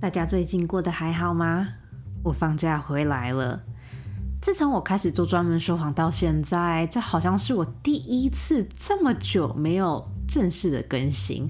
[0.00, 1.68] 大家最近过得还好吗？
[2.24, 3.60] 我放假回来了。
[4.40, 11.46] 自从我开始做专门说谎到现在，这好像是我第一次这么久没有正式的更新。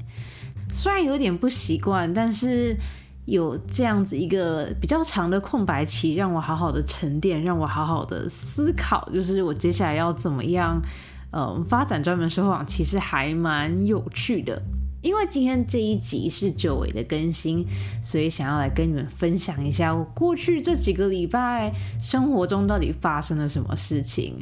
[0.68, 2.76] 虽然有点不习惯，但是
[3.24, 10.82] 有这样子一个比较长的空白期，让我好好的沉淀，让我好好的思考，就是我接下来要怎么样，
[11.30, 14.60] 嗯，发展专门说谎，其实还蛮有趣的。
[15.02, 17.66] 因为今天这一集是久违的更新，
[18.02, 24.36] 所以想要来跟你们分享一下我过去这几个礼拜生活中到底发生了什么事情。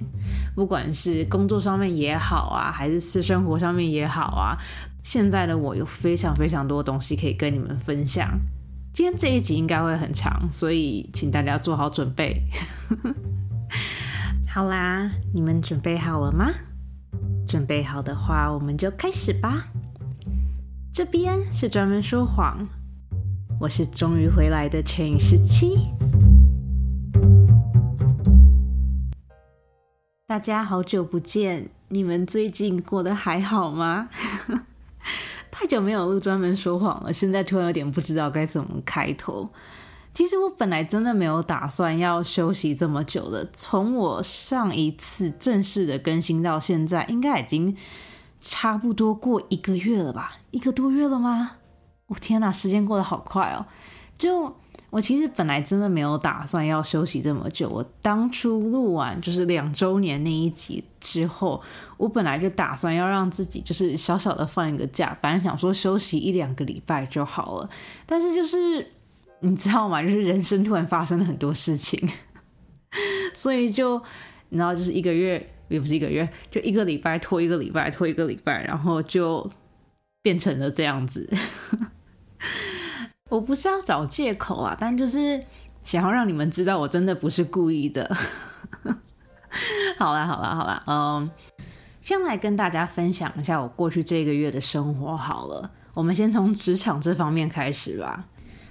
[0.56, 4.58] 不管是工作上面也好啊，还是私生活上面也好啊，
[5.04, 8.36] 现在的我有非常非常多东西可以跟你们分享。
[8.92, 12.42] 今天这一集应该会很长，所以请大家做好准备。
[14.52, 16.50] 好啦，你们准备好了吗？
[17.46, 19.68] 准备好的话，我们就开始吧。
[20.98, 22.66] 这边是专门说谎，
[23.60, 25.76] 我是终于回来的陈颖十七。
[30.26, 34.08] 大家好久不见，你们最近过得还好吗？
[35.52, 39.48] 太久没有录专门说谎了，现在突然有点不知道该怎么开头。
[40.12, 47.76] 其实我本来真的没有打算要休息这么久的，从我上一次正式的更新到现在，应该已经。
[48.50, 51.56] 差不多过一个月了吧，一个多月了吗？
[52.06, 53.66] 我天哪，时间过得好快哦！
[54.16, 54.56] 就
[54.88, 57.68] 我其实本来真的没有打算要休息这么久。
[57.68, 61.62] 我当初录完就是两周年那一集之后，
[61.98, 67.68] 我本来就打算要让自己就是小小的放一个假，反正想说休息一两个礼拜就好了。
[68.06, 68.90] 但是就是
[69.40, 70.00] 你知道吗？
[70.00, 72.08] 就是人生突然发生了很多事情，
[73.34, 74.02] 所以就
[74.48, 75.52] 你知道，就是一个月。
[75.68, 79.50] 也不是一个月，就一个礼拜拖一个礼拜拖一个礼拜，然后就
[80.22, 81.28] 变成了这样子。
[83.30, 85.42] 我不是要找借口啊，但就是
[85.82, 88.10] 想要让你们知道，我真的不是故意的。
[89.98, 91.30] 好啦，好啦，好啦，嗯，
[92.00, 95.70] 先来跟大家分享一下我过去这个月的生活好了。
[95.94, 98.24] 我们先从职场这方面开始吧。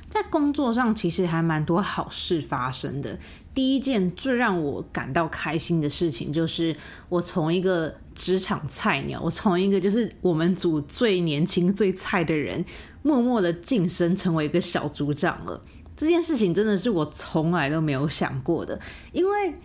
[0.10, 3.20] 在工作上，其实还蛮多好事发生的。
[3.58, 6.76] 第一件最让我感到开心的事情，就是
[7.10, 12.64] 我从一个职场菜鸟，我从一个就是我们组最年轻、最菜的人，
[13.02, 15.60] 默默的晋升成为一个小组长了。
[15.96, 18.80] 这件事情真的是我从来都没有想过的。
[19.12, 19.56] 因为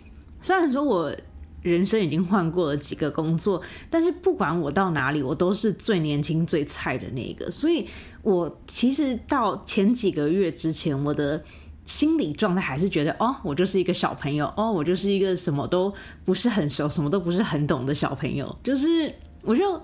[0.41, 1.15] 虽然说我
[1.61, 3.61] 人生已经换过了几个工作，
[3.91, 7.51] 但是不管我到哪里，我都是最年轻、最菜的那个。
[7.51, 7.87] 所以，
[8.23, 11.43] 我其实到前几个月之前，我的。
[11.85, 19.13] 心理状态还是觉得哦，我就是一个小朋友哦，我就是一个什么都不是很熟、什么都不是很懂的小朋友，就是
[19.43, 19.81] 我就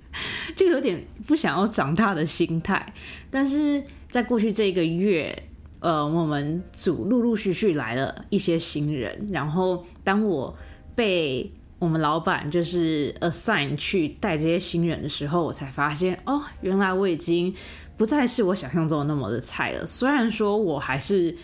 [0.54, 2.94] 就有点不想要长大的心态。
[3.30, 5.42] 但是在过去这一个月，
[5.80, 10.54] 呃，我们组陆陆续续来了一些新人，然后当我
[10.94, 17.54] 被我们老板就是 assign 去带这些新人的时候，我才发现哦，原来我已经。
[17.98, 19.86] 不再是我想象中那么的菜了。
[19.86, 21.36] 虽然说我还是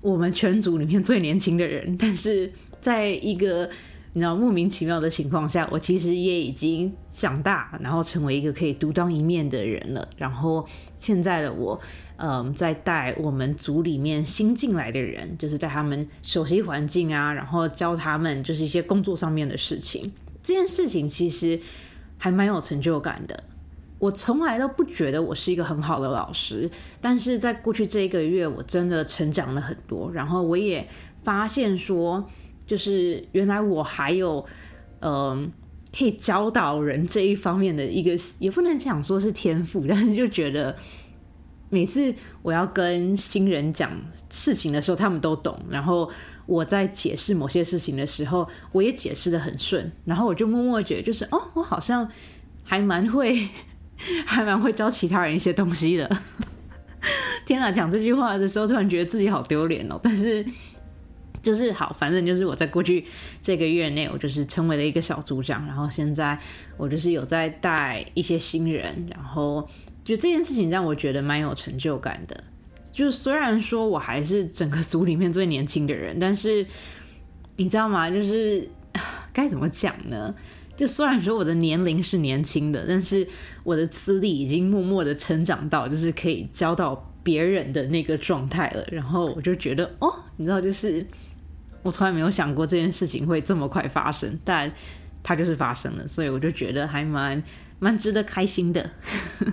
[0.00, 3.68] 我们全组里面最年轻的人，但是在一个
[4.12, 10.06] 你知道莫名其妙的情况下，我其实也已经长大，然后成为一个可以独当一面的人了。
[10.18, 10.66] 然后
[10.98, 11.80] 现在的我，
[12.18, 20.12] 嗯，在带我们组里面新进来的人，就是带他们熟悉环境啊，然后教他们就是一些工作上面的事情。
[20.42, 21.58] 这件事情其实
[22.18, 23.44] 还蛮有成就感的。
[24.02, 26.68] 我从来都不觉得我是一个很好的老师，
[27.00, 30.10] 但是在过去这一个月，我真的成长了很多。
[30.10, 30.84] 然后我也
[31.22, 32.28] 发现说，
[32.66, 34.44] 就是原来我还有，
[35.02, 35.48] 嗯，
[35.96, 40.76] 可以教导人这一方面的一个，也不能讲说是天赋，但是就觉得
[41.70, 42.12] 每次
[42.42, 43.88] 我要跟新人讲
[44.28, 45.56] 事情的时候，他们都懂。
[45.70, 46.10] 然后
[46.46, 49.92] 我在解释某些事情的时候，我也解释的很顺。
[50.04, 52.10] 然后我就默默觉得，就是哦，我好像
[52.64, 53.48] 还蛮会。
[54.26, 56.10] 还蛮会教其他人一些东西的。
[57.44, 59.98] 天哪，讲这句话的时候，突然觉得自己好丢脸哦。
[60.02, 60.44] 但是
[61.42, 63.04] 就是好，反正就是我在过去
[63.42, 65.66] 这个月内，我就是成为了一个小组长。
[65.66, 66.38] 然后现在
[66.76, 69.68] 我就是有在带一些新人，然后
[70.04, 72.44] 就这件事情让我觉得蛮有成就感的。
[72.92, 76.64] 就虽然说我还是整个组里面最年轻的人，但是
[77.56, 78.08] 你知道吗？
[78.08, 78.68] 就是
[79.32, 80.32] 该怎么讲呢？
[80.76, 83.26] 就虽然说我的年龄是年轻的，但是
[83.62, 88.82] 我的资历已经默默的成长到就是可以教到别人的那个状态了。
[88.90, 91.06] 然后我就觉得，哦，你知道，就是
[91.82, 94.72] 我从来没有想过这件事情会这么快发生，但
[95.22, 97.40] 它就是发生了，所以我就觉得还蛮
[97.78, 98.90] 蛮值得开心的。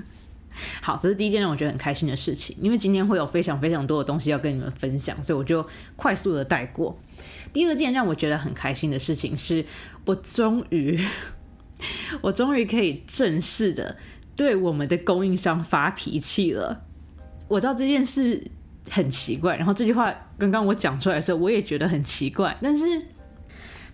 [0.81, 5.65] 好，这是第一件让我觉得很开心的事情，因为今天会有非常非常多的东西要跟你们分享，所以我就
[5.95, 6.97] 快速的带过。
[7.53, 9.65] 第二件让我觉得很开心的事情是，
[10.05, 10.99] 我终于，
[12.21, 13.97] 我终于可以正式的
[14.35, 16.85] 对我们的供应商发脾气了。
[17.47, 18.43] 我知道这件事
[18.89, 23.01] 很奇怪，然后这句话刚刚我讲出来的时候，我也觉得很奇怪，但是。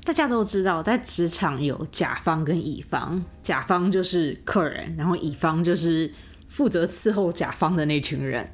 [0.03, 6.13] 大家都知道，在职场有甲方跟乙方，甲方就是客人，然后乙方就是
[6.47, 8.47] 负责伺候甲方的那群人。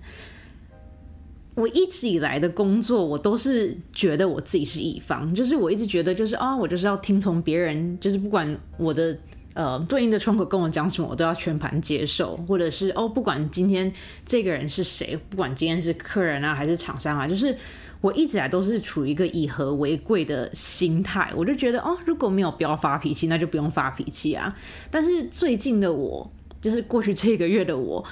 [1.55, 9.17] 我一直以来的工作，我都是觉得我自己是乙方，就是我一直觉得，就是啊，我就是要听从别人，就是不管我的
[9.53, 13.91] 呃对应的窗口跟我讲什么，我都要全盘接受，或者是哦，不管今天
[14.25, 17.55] 这个人是谁，不管今天是客人啊还是厂商啊，就是。
[18.01, 24.57] 我一直来都是处于一个以和为贵的心态，我就觉得哦，如果没有不要发脾气，那就不用发脾气啊。
[24.89, 26.27] 但是最近的我，
[26.59, 28.03] 就是过去这个月的我，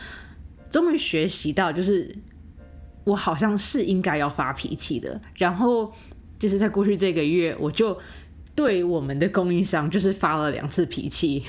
[0.70, 2.16] 终于学习到，就是
[3.04, 5.19] 我好像是应该要发脾气的。
[5.36, 5.94] 然后
[6.38, 7.98] 就是在过去这个月，我就
[8.56, 11.44] 对我们的供应商就是发了两次脾气。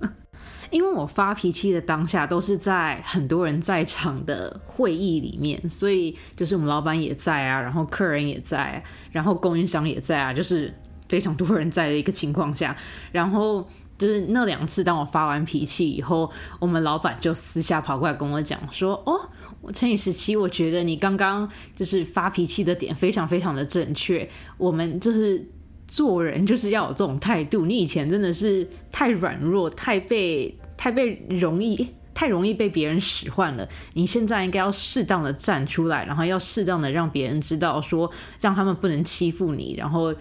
[0.70, 8.80] 因为我发脾气的当下都是在很多人在场的会议里面，所以就是我们老板也在啊，然后客人也在，
[9.10, 10.72] 然后供应商也在啊，就是
[11.08, 12.76] 非常多人在的一个情况下，
[13.10, 13.68] 然后
[13.98, 16.30] 就是那两次，当我发完脾气以后，
[16.60, 19.28] 我们老板就私下跑过来跟我讲说：“哦，
[19.60, 25.46] 我乘以十七，我觉得你刚刚就是发脾气的点非常非常的正确，我们就是
[25.86, 33.68] 做人就是要有这种态度，你以前真的是太软弱，太被。”太被容易，太容易被别人使唤了。
[33.92, 38.10] 你现在应该要适当的站出来，然后要适当的让别人知道，说
[38.40, 39.74] 让他们不能欺负你。
[39.76, 40.14] 然后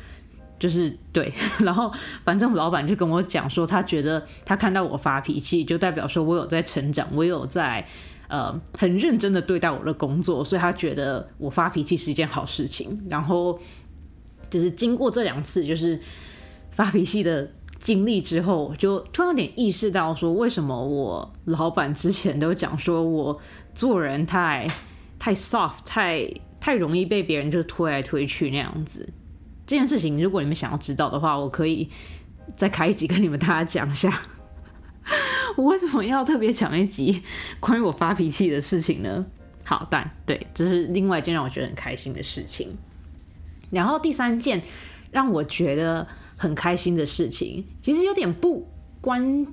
[0.59, 1.31] 就是对，
[1.63, 1.89] 然后
[2.25, 7.87] 反正老板就跟我讲说，他觉得他看到我发脾气，就代表说我有在成长，我有在
[8.29, 13.05] 呃很认真的对待我的工作，所以他觉得我发脾气是一件好事情。
[13.09, 13.59] 然后
[14.49, 15.99] 就是经过这两次就是
[16.71, 17.51] 发脾气的。
[17.79, 23.39] 经历之后，就突然有点意识到，说为什么我老板之前都讲说我
[23.73, 24.67] 做人太
[25.17, 26.29] 太 soft，太
[26.59, 29.07] 太容易被别人就推来推去那样子。
[29.65, 31.89] 这件事情，如果你们想要知道的话，我可以
[32.57, 34.11] 再开一集跟你们大家讲一下，
[35.57, 37.21] 我为什么要特别讲一集
[37.59, 39.25] 关于我发脾气的事情呢？
[39.63, 42.77] 好，但对，这是另外一件让我觉得很开心的事情。
[43.69, 44.61] 然后第三件
[45.11, 46.07] 让我觉得。
[46.41, 48.65] 很开心的事情，其实有点不
[49.01, 49.45] 关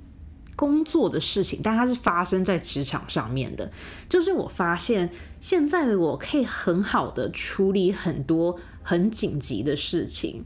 [0.55, 3.69] 工作的事情，但它是发生在职场上面的。
[4.09, 5.11] 就是我发现
[5.41, 10.45] 现在的我可以很好的处理很多很紧急的事情。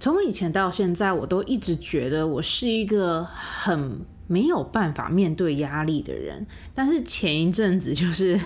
[0.00, 4.00] 从以前到现在，我都一直觉得我是一个很
[4.32, 6.46] 没有办法面对压力的人。
[6.74, 8.40] 但是前一阵子，就是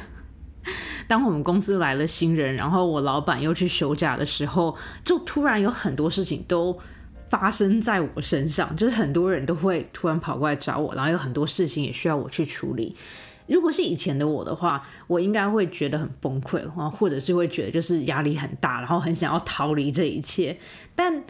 [1.07, 6.77] 当我们公司来了新人，然后我老板又去休假的时候，就突然有很多事情都。
[7.29, 12.95] 发生在我身上，就是很多人都会突然跑过来找我，然后有很多事情也需要我去处理。
[13.49, 20.57] 如果是以前的我的话，我应该会觉得很崩溃，或者是会觉得就是压力很大，然后很想要逃离这一切。
[20.95, 21.25] 但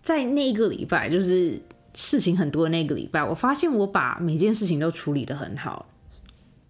[0.00, 1.60] 在那一个礼拜，就是
[1.94, 5.86] 事情很多那个礼拜，我发现我把每件事情都处理的很好。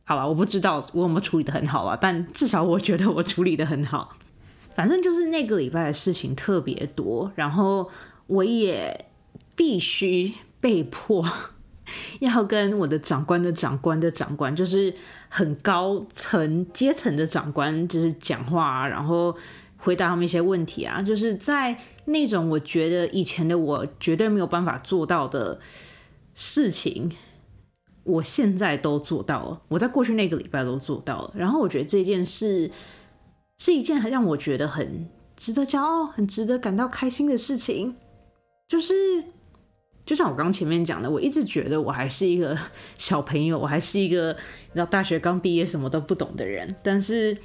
[0.04, 4.16] 好了，我不知道我有没有处理的很好啊，但至少我觉得我处理的很好。
[4.74, 7.90] 反正就是那个礼拜的事情特别多，然后。
[8.30, 9.06] 我也
[9.56, 11.28] 必须被迫
[12.20, 14.94] 要跟我的长官的长官的长官，就是
[15.28, 19.36] 很高层阶层的长官，就是讲话，然后
[19.80, 25.58] 回答他们一些问题啊，就是在那种我觉得以前的我绝对没有办法做到的
[26.34, 27.10] 事情，
[28.04, 29.62] 我现在都做到了。
[29.68, 32.70] 我在过去那个礼拜都做到了，然后我觉得这件事
[33.58, 37.96] 是一件很让我觉得很值得骄傲、很值得感到开心的事情。
[38.68, 38.94] 就是，
[40.06, 42.56] 就像我刚前面讲的，我一直觉得我还是一个
[42.96, 46.72] 小朋友，我还是一个，你知道，大学刚毕业什么都不懂的人。
[46.82, 47.36] 但是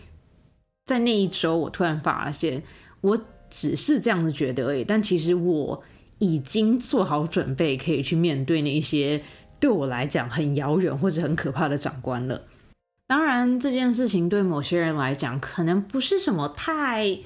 [0.86, 2.64] 在那一周，我突然发现，
[3.02, 4.84] 我只是这样子觉得而已。
[4.84, 5.84] 但其实我
[6.20, 9.22] 已经做好准备，可以去面对那些
[9.60, 12.42] 对我来讲很遥远或者很可怕的长官了。
[13.08, 17.20] 当然，这件事情对某些人来讲，可能不是什么太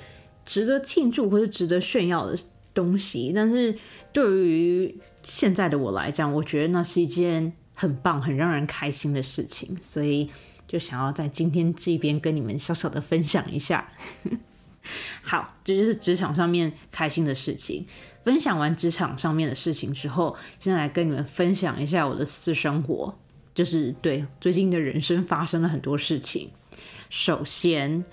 [0.44, 2.38] 值得庆祝或者值得炫耀的。
[2.72, 3.76] 东西，但是
[4.14, 10.30] 对于现在的我来讲，我觉得那是一件很棒、很让人开心的事情，所以
[10.70, 13.92] 就想要在今天这边跟你们小小的分享一下。
[15.24, 17.86] 好，这就是职场上面开心的事情。
[18.24, 23.18] 分享完职场上面的事情之后，现在来跟你们分享一下我的私生活。
[23.56, 26.52] 就是对最近的人生发生了很多事情。
[27.10, 28.06] 首先，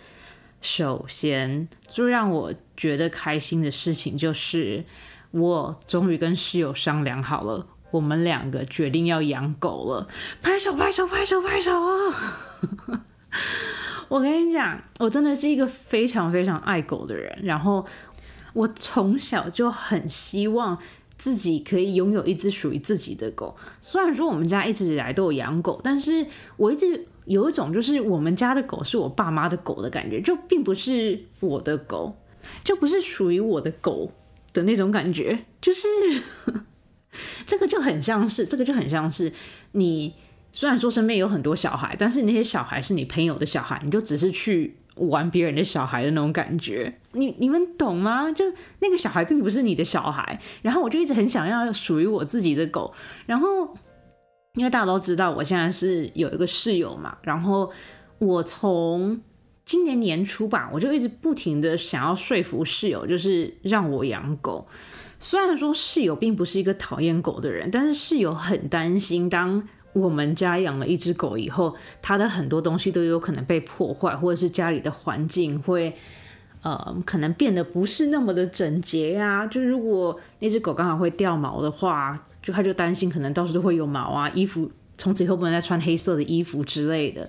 [0.61, 4.85] 首先最让我觉得开心的事情就是，
[5.31, 10.07] 我终于跟室友商量好了，我们两个决定要养狗了。
[10.43, 13.03] 拍手拍手拍手拍手啊！
[14.09, 17.85] 我跟你讲，我真的是一个非常非常爱狗的人，然后
[18.53, 20.79] 我从小就很希望
[21.17, 23.57] 自己可以拥有一只属于自己的狗。
[23.81, 26.25] 虽然说我们家一直以来都有养狗，但是
[26.57, 32.17] 我一直有一种就是我们家的狗是我爸妈的狗的感觉，就并不是我的狗，
[32.63, 34.13] 就不是属于我的狗
[34.53, 35.47] 的那种感觉。
[35.61, 35.89] 就是
[37.47, 39.33] 这个就很像是，这个就很像是
[39.73, 40.15] 你。
[40.53, 48.33] 虽然说身边有很多小孩，但是那些小孩是你朋友的小孩，你就只是去玩别人的小孩的那种感觉，你你们懂吗？
[48.33, 48.43] 就
[48.81, 52.95] 那个小孩并不是你的小孩，然后我就一直很想要属于我自己的狗，
[53.27, 53.77] 然后
[54.55, 57.71] 因为大家都知道我现在是有一个室友嘛，然后
[58.19, 59.21] 我从
[59.67, 64.67] 今年年初吧，我就一直不停的想要说服室友，就是让我养狗。
[65.19, 69.67] 虽然说室友并不是一个讨厌狗的人，但是室友很担心当。
[69.93, 75.95] 我们家养了一只狗以后，它的很多东西都有可能被破坏，或者是家里的环境会，
[76.61, 79.47] 呃，可能变得不是那么的整洁呀。
[79.47, 87.27] 就如果那只狗刚好会掉毛的话，就他就担心可能到时候会有毛啊，衣服从此以后不能再穿黑色的衣服之类的。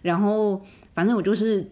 [0.00, 0.62] 然后，
[0.94, 1.70] 反正我就是。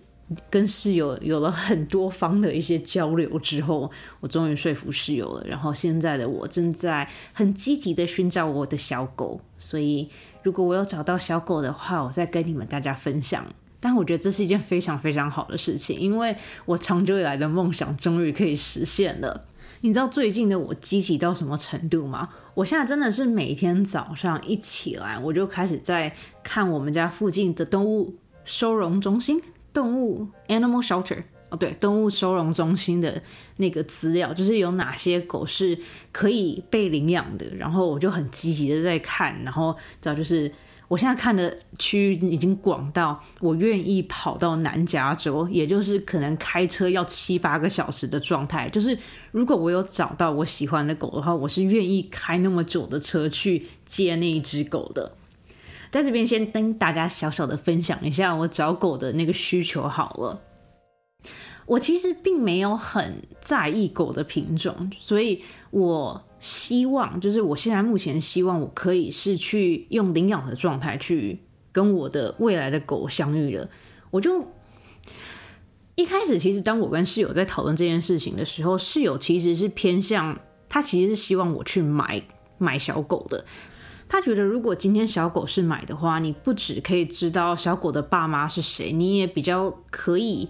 [0.48, 3.90] 跟室友有了很多方的一些交流之后，
[4.20, 5.44] 我终于说服室友了。
[5.46, 10.08] 然后现在的我正在很积极的寻找我的小狗，所以
[10.42, 13.44] 如果我有找到小狗的话，我再跟你们大家分享。
[13.80, 19.44] 但我觉得这是一件非常非常好的事情，因为我长久以来的梦想终于可以实现了。
[19.82, 22.30] 你知道最近的我积极到什么程度吗？
[22.54, 26.10] 我现在真的是每天早上一起来，我就开始在
[26.42, 28.14] 看我们家附近的动物
[28.46, 29.38] 收容中心。
[29.74, 33.20] 动物 animal shelter 哦，对，动物收容中心的
[33.58, 35.78] 那个资料，就是有哪些狗是
[36.10, 40.50] 可以被领养的，然后我就很积极的在看，然后知道就是
[40.88, 48.68] 我现在看的区域已经广到我愿意跑到南加州，也就是可能开车要七八个小时的状态。
[48.68, 48.96] 就是
[49.32, 55.16] 如果我有找到我喜欢的狗的话，我是愿意开那么久的车去接那一只狗的。
[55.94, 60.40] 在这边先跟大家小小的分享一下我找狗的那个需求好了。
[61.66, 71.38] 我其实并没有很在意狗的品种，所以我希望就是我现在目前希望我可以是去用领养的状态去
[71.70, 73.70] 跟我的未来的狗相遇了。
[74.10, 74.44] 我就
[75.94, 80.36] 一开始其实当我跟室友在讨论这件事情的时候，室友其实是偏向
[80.68, 82.20] 他其实是希望我去买
[82.58, 83.44] 买小狗的。
[84.14, 90.48] 他觉得，如果今天小狗是买的话，你不只可以知道小狗的爸妈是谁，你也比较可以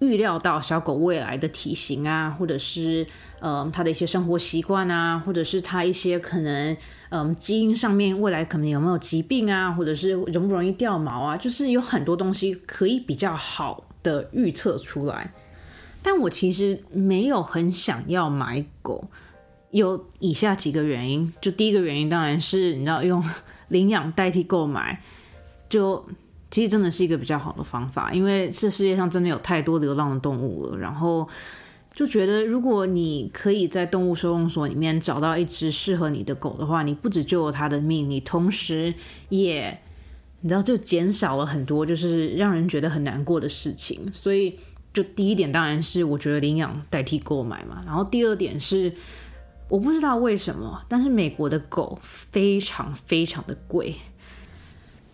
[0.00, 3.06] 预料到小狗未来的体型啊，或者是
[3.38, 6.76] 嗯它的一些生活习惯啊，或者是它一些可能
[7.10, 15.32] 嗯基因上面未来可能有没有疾病啊，或者是容不容易掉毛啊，就是有很多东西可以比较好的预测出来。
[16.02, 19.04] 但我其实没有很想要买狗。
[19.74, 23.20] 有以下几个原因，就第一个原因当然是你知道用
[23.68, 25.02] 领养代替购买，
[25.68, 26.06] 就
[26.48, 31.28] 其实真的是一个比较好的方法，因为这世界上真的有太多流浪的动物了，然后
[31.92, 38.94] 就觉得如果你可以在动物收容所里面找到一只适合你的狗的话，你不止救了它的命，你同时
[39.30, 39.76] 也
[40.42, 44.56] 你知道就减少了很多就是让人觉得很难过的事情，所以
[44.92, 48.92] 就第一点当然是我觉得领养代替购买嘛，然后第二点是。
[49.68, 53.94] 我不知道为什么，但是美国的狗非常非常的贵。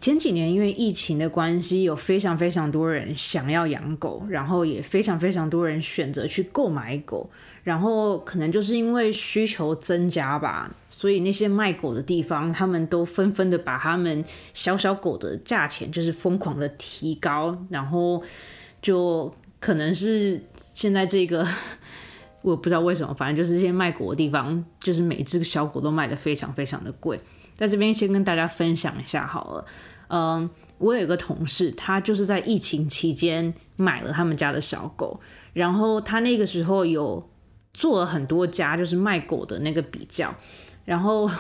[0.01, 7.31] 前几年因为疫情的关系，有非常非常多人想要养狗，然后也非常非常多人选择去购买狗，
[7.63, 18.23] 然后可能就是因为需求增加吧，所以那些卖狗的地方，他们都纷纷的把他们小小狗的价钱就是疯狂的提高，然后
[18.81, 20.43] 就可能是
[20.75, 21.47] 现在这个。
[22.43, 27.21] 我不知道为什么，反正就是这些卖狗的地方，就是每只小狗都卖的非常非常的贵。
[27.57, 29.67] 在这边先跟大家分享一下好了，
[30.09, 35.21] 嗯，我有一个同事，他就是在疫情期间买了他们家的小狗，
[35.53, 37.29] 然后他那个时候有
[37.75, 40.35] 做了很多家就是卖狗的那个比较，
[40.87, 41.31] 然后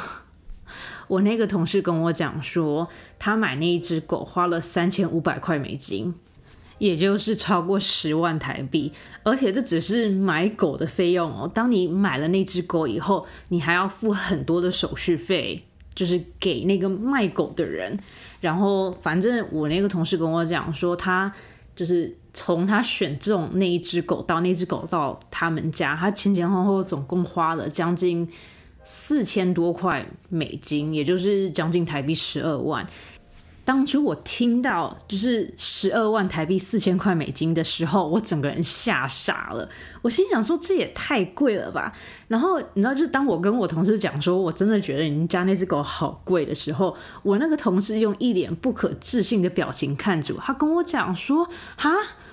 [1.09, 2.87] 我那个同事跟我讲说，
[3.19, 6.15] 他买那一只狗花了三千五百块美金。
[6.81, 8.91] 也就是超过十万台币，
[9.23, 11.49] 而且这只是买狗的费用哦。
[11.55, 15.63] 当你买了那只狗以后，你还要付很多的手续费，
[15.95, 17.97] 就是给那个卖狗的人。
[18.41, 21.31] 然后反正我那个同事跟我讲说，他
[21.77, 28.27] 就是从他选中那一只狗到那只狗到他们家，他前前后后总共花了将近
[28.83, 32.87] 四千多块美金，也就是将近台币十二万。
[33.65, 39.69] 当初我听到就是十二万台币四千块美金的时候，我整个人吓傻了。
[40.03, 41.93] 我心想说这也太贵了吧。
[42.27, 51.91] 然后你知道，就是当我跟我同事讲说我真的觉得你家那只狗好贵的时候，我那个同事用一脸不可置信的表情看着我，他跟我讲说：“哈，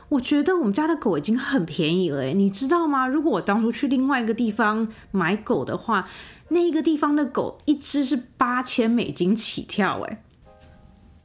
[0.10, 3.05] 我觉得我们家的狗已经很便宜了，你知道吗？
[3.05, 6.07] 如果我当初去另外一个地方买狗的话，
[6.50, 10.24] 那一个地方的狗一只是八千美金起跳，哎。”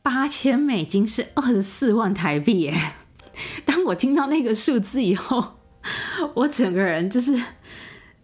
[0.02, 2.75] 八千美金是二十四万台币耶！
[3.64, 5.54] 当我听到那个数字以后，
[6.35, 7.40] 我整个人就是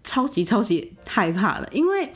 [0.02, 1.68] 超级超级害怕了。
[1.70, 2.12] 因为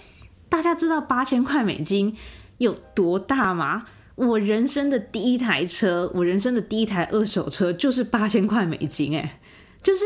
[0.49, 2.17] 大家知道八千块美金
[2.59, 3.87] 有多大吗？
[4.17, 9.41] 我人生的第一台车，我人生的第一台二手车就是八千块美金哎！
[9.83, 10.05] 就是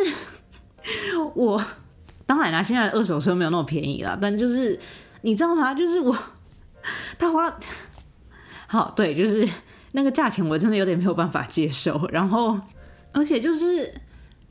[1.35, 1.65] 我
[2.25, 4.79] 当然啦，现在的二手车没有那么便宜啦，但就是
[5.23, 5.75] 你知道吗？
[5.75, 6.17] 就是我
[7.19, 7.59] 他花。
[8.67, 9.49] 好，对，就是
[9.93, 12.07] 那个价钱，我真的有点没有办法接受。
[12.13, 12.59] 然后，
[13.13, 13.93] 而且就是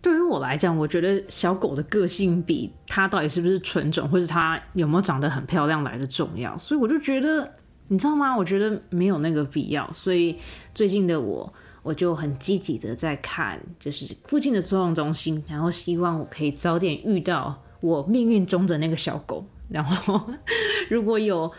[0.01, 6.57] 对于我来讲，我觉得小狗的个性比它到底是不是纯种，或者它有没有长得很漂亮来的重要。
[6.57, 7.45] 所以我就觉得，
[7.89, 8.35] 你知道吗？
[8.35, 9.87] 我觉得没有那个必要。
[9.93, 10.37] 所以
[10.73, 11.53] 最近的我，
[11.83, 19.45] 我就很积极的在看，就是附近的收容中心，然后希望我可以早点遇到我命运中的那个小狗。
[19.69, 20.19] 然后
[20.89, 21.51] 如果有。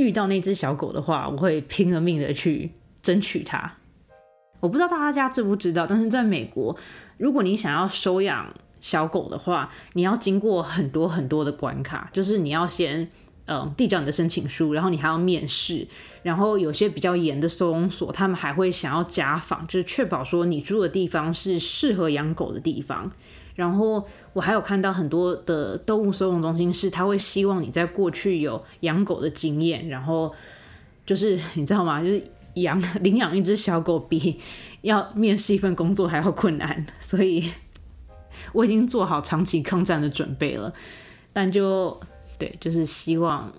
[0.00, 3.76] 遇到那只小狗的话，我会拼了命的去争取它。
[4.60, 6.76] 我不知道大家知不知道，但是在美国，
[7.18, 13.10] 如果你想要收养小狗的话，你要经过很多很多的关卡，就是你要先
[13.46, 15.86] 嗯递交你的申请书，然后你还要面试，
[16.22, 23.10] 然后有些比较严的收容所，他们还会想要家访，就是确保说你住的地方是适合养狗的地方，
[23.60, 24.02] 然后。
[24.32, 30.32] 我还有看到很多的动物收容中心，是他会希望你在过去有养狗的经验，然后
[31.04, 32.00] 就是 你知道吗？
[32.00, 32.22] 就是
[32.54, 34.38] 养领养一只小狗比
[34.82, 37.50] 要面试一份工作还要困难，所以
[38.52, 40.72] 我已经做好长期抗战的准备了。
[41.32, 41.98] 但就
[42.38, 43.52] 对，就是希望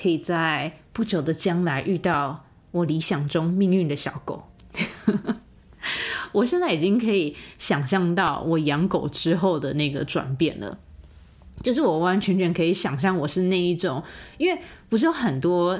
[0.00, 4.44] 可以在不久的将来遇到我理想中命运的小狗。
[6.34, 10.76] 我现在已经可以想象到我养狗之后的那个转变了，
[11.62, 14.02] 就是我完完全全可以想象我是那一种，
[14.36, 15.78] 因为不是有很多，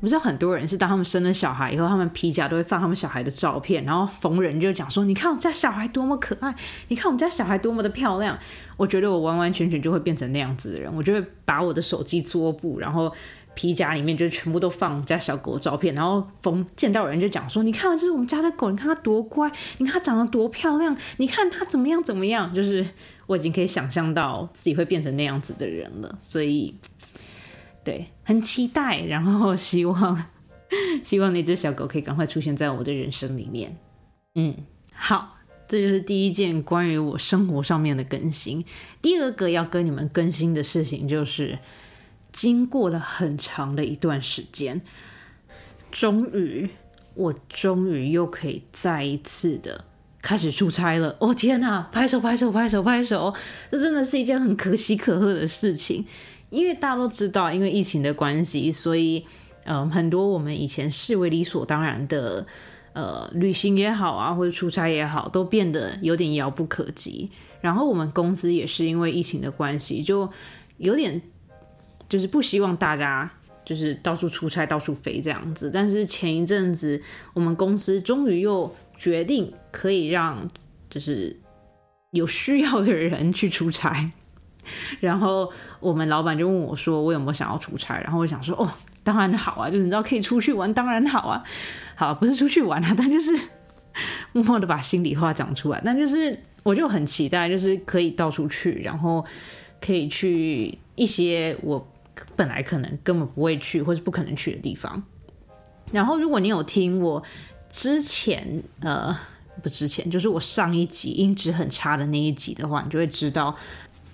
[0.00, 6.54] 不是有很多人是当他们生了小孩以后，他们皮夹都会放他们小孩的照片，然后逢人就讲说：“你看我们家小孩多么可爱，
[6.86, 8.38] 你看我们家小孩多么的漂亮。”
[8.78, 13.12] 我觉得我完完全全就会变成那样子的人，我就会把我的手机桌布，然后。
[13.54, 22.86] 皮夹里面就全部都放我们家小狗的照片，然后逢见到人就讲说：“你看，这是我们家的狗，你看它多乖，你看它长得多漂亮，你看它怎么样怎么样。”就是
[23.26, 26.74] 我已经可以想象到自己会变成那样子的人了，所以
[27.84, 30.24] 对，很期待，然后希望
[31.02, 33.76] 希望那只小狗可以赶快出现在我的人生里面。
[34.36, 34.54] 嗯，
[34.94, 35.36] 好，
[35.66, 38.64] 这就是第一件关于我生活上面的更新。
[39.02, 41.58] 第二个要跟你们更新的事情就是。
[42.32, 44.80] 经过了很长的一段时间，
[45.90, 46.70] 终于，
[47.14, 49.84] 我终于又可以再一次的
[50.22, 51.16] 开始出差了。
[51.20, 51.88] 哦天哪！
[51.92, 53.34] 拍手拍手拍手拍手！
[53.70, 56.04] 这真的是一件很可喜可贺的事情。
[56.50, 59.26] 因为大家都知道，因为疫情的关系，所以
[59.64, 62.46] 嗯，很多我们以前视为理所当然的
[62.92, 67.30] 呃旅行也好啊，或者出差也好，都变得有点遥不可及。
[67.60, 70.30] 然后我们公司也是因为疫情的关系，就
[70.78, 71.20] 有点。
[72.10, 73.30] 就是不希望大家
[73.64, 75.70] 就是到处出差、到处飞这样子。
[75.72, 77.00] 但是前一阵子，
[77.34, 80.50] 我们公司终于又决定可以让
[80.90, 81.34] 就是
[82.10, 84.10] 有需要的人去出差。
[84.98, 88.70] 然后我们老板就问我说：“我有没有想要出差？”然后我想说：“哦，
[89.02, 89.70] 当然好啊！
[89.70, 91.42] 就是你知道可以出去玩，当然好啊。
[91.94, 93.30] 好，不是出去玩啊，但就是
[94.32, 95.80] 默默的把心里话讲出来。
[95.82, 99.24] 但就是我就很期待，就是可以到处去，然后
[99.80, 101.86] 可以去一些我。”
[102.36, 105.02] 本来可能根本不会去，或是不可能去的地方。
[105.92, 107.20] 然后，如果你有听我
[107.68, 109.12] 之前，呃，
[109.60, 113.52] 不之前，就是我上一集音质很差的那一集的话，你就会知道，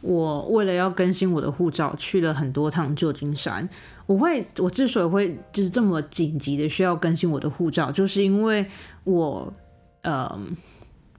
[0.01, 3.69] 我为了要更新我的护照，去了很多趟旧金山。
[4.07, 8.65] 我会，我之所以会就是这么紧急的需要更新我的护照，就是因为
[9.05, 9.53] 我，
[10.01, 10.41] 呃，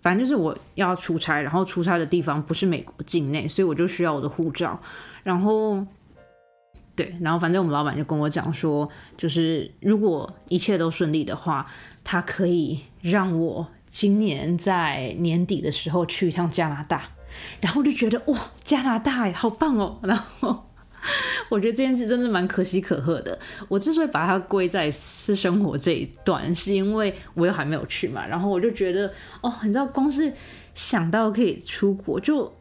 [0.02, 4.80] 反正就是我要出差，然后出差的地方不是美国境内，所以我就需要我的护照，
[5.21, 5.86] 然后。
[6.97, 11.65] 对，然后反正我们老板就跟我讲说，就是如果一切都顺利的话，
[12.03, 17.03] 他可以让我今年在年底的时候去一趟加拿大。
[17.62, 19.99] 然后就觉得哇，加拿大好棒哦！
[20.01, 20.65] 然后
[21.49, 23.38] 我觉得这件事真的蛮可喜可贺的。
[23.67, 28.25] 我之所以把它归在私生活这一段，是因为我又还没有去嘛。
[28.25, 30.33] 然后我就觉得哦，你知道，光是
[30.73, 32.51] 想到可以出国就。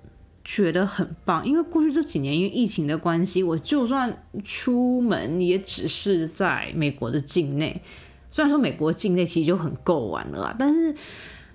[0.48, 7.82] 觉得很棒，因为过去这几年因为疫情的关系，我就算出门也只是在美国的境内。
[8.30, 10.94] 虽然说美国境内其实就很够玩了啦，但是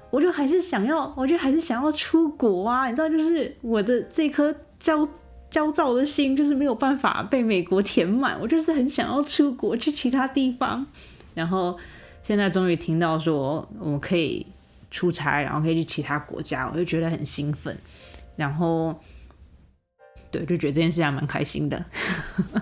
[0.09, 2.89] 我就还是想要，我就还是想要出国啊！
[2.89, 5.07] 你知道，就是我的这颗焦
[5.49, 8.37] 焦躁的心，就是没有办法被美国填满。
[8.41, 10.85] 我就是很想要出国去其他地方。
[11.33, 11.77] 然后
[12.23, 14.45] 现在终于听到说我可以
[14.89, 17.77] 出差，然后可以去其他国家，我就觉得很兴奋。
[18.35, 18.99] 然后，
[20.29, 21.85] 对，就觉得这件事还蛮开心的。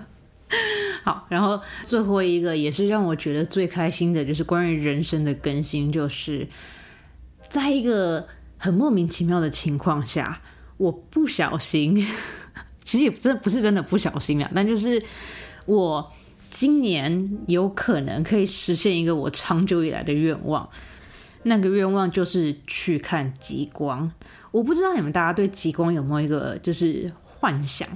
[1.02, 6.46] 好，然后最后一个也是让我觉得最开心的，就是关于人生的更新，就是
[7.48, 8.28] 在一个
[8.58, 10.42] 很莫名其妙的情况下，
[10.76, 12.06] 我不小心，
[12.84, 15.02] 其实也真的不是真的不小心啊，但就是
[15.64, 16.12] 我
[16.50, 20.68] 今年有可能可以实现一个我长久以来的愿望，
[21.44, 24.10] 那个愿望就是去看极光。
[24.50, 27.88] 我不知道你们大家对极光有没有一个就是幻想，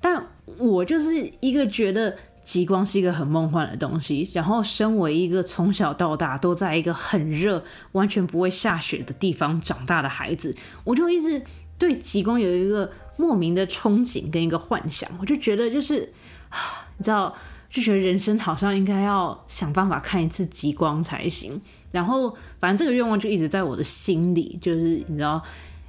[0.00, 0.26] 但
[0.58, 4.28] 我就是一个觉得极光是一个很梦幻的东西。
[4.34, 11.40] 然后，身为一个从小到大都在一个很热、完全不会下雪的地方长大的孩子，我就一直
[11.78, 15.08] 对极光有一个莫名的憧憬跟一个幻想。
[15.20, 16.12] 我就觉得，就是
[16.98, 17.32] 你知道，
[17.70, 21.60] 就觉得人生好像应该要想办法看一次极光才行。
[21.90, 25.42] 然后，反正这个愿望就一直在我的心里，就是你知道。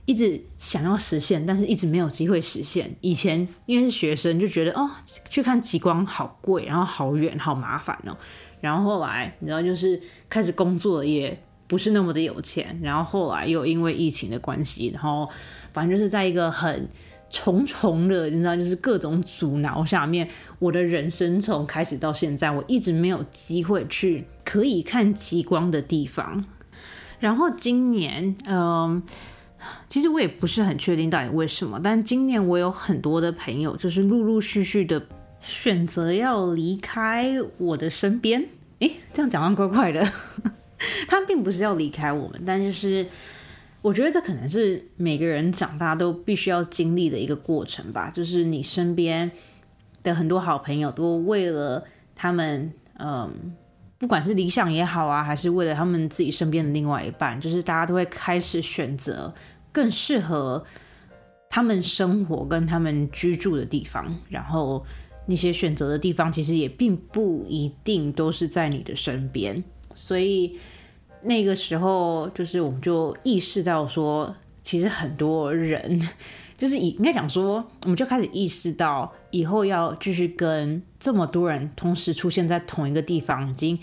[0.07, 2.93] 一直想要实现，但是一直没有机会实现。
[3.01, 4.89] 以前因为是学生，就觉得哦，
[5.29, 8.17] 去看极光好贵，然后好远，好麻烦哦。
[8.59, 12.77] 然后后来你知道，就是开始工作也不是那么的有钱。
[12.81, 15.29] 然后后来又因为疫情的关系，然后
[15.71, 16.89] 反正就是在一个很
[17.31, 20.27] 重重的，你知道，就是各种阻挠下面，
[20.59, 26.45] 我的人生从开始到现在，我一直没有机会去可以看极光的地方。
[27.19, 29.01] 然后今年，嗯。
[29.87, 34.99] 其实我也不是很确定到底为什么，但今年我有很多的朋友，就是陆陆续续的
[35.39, 38.43] 选择要离开我的身边。
[38.79, 40.03] 诶，这样讲完怪怪的。
[41.07, 43.05] 他并不是要离开我们，但就是
[43.81, 48.09] 我觉得这可能是每个人长大都必须要经历的一个过程吧。
[48.09, 49.29] 就是你身边
[50.03, 51.83] 的很多好朋友都为了
[52.15, 53.55] 他们，嗯，
[53.97, 59.33] 不管是理想也好啊，还是为了他们自己身边的另外一半，就是大家都会开始选择。
[59.73, 60.65] 更适合
[61.49, 64.85] 他们生活跟他们居住的地方，然后
[65.27, 69.63] 那些选择的地方其实也并不一定都是在你的身边，
[69.93, 70.59] 所以
[71.23, 76.09] 那个时候就是我们就意识到说，其实很多人
[76.57, 83.79] 就是以应该讲说，我们就开始意识到以后要继续跟这么多人同时出现在同一个地方，已经。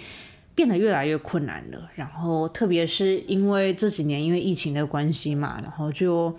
[0.55, 6.37] 变得越来越困难了，然后特别是因为这几年因为疫情的关系嘛，然后就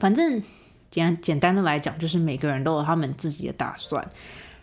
[0.00, 0.42] 反正
[0.90, 4.04] 简简单的来讲，就是每个人都有他们自己的打算。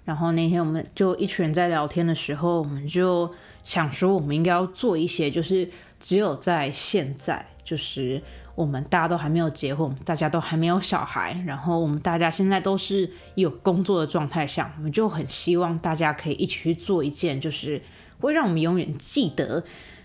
[0.04, 5.70] 然后那天我们就一群人在聊天的时候，我们就想说，我们应该要做一些，就是
[6.00, 8.22] 只有在现在，就是
[8.56, 17.82] 我们大家都还没有结婚，大家都还没有小孩，然后我们大家现在都是有工作的状态下，我们就很希望大家可以一起去做一件，就是。
[18.22, 19.64] 会让我们永远记得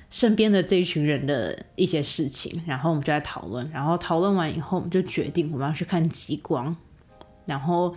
[0.08, 6.74] 身边的这一群人的一些事情，然后我们就在讨论，然后讨论完以后，我们就决定我们要去看极光。
[7.44, 7.94] 然后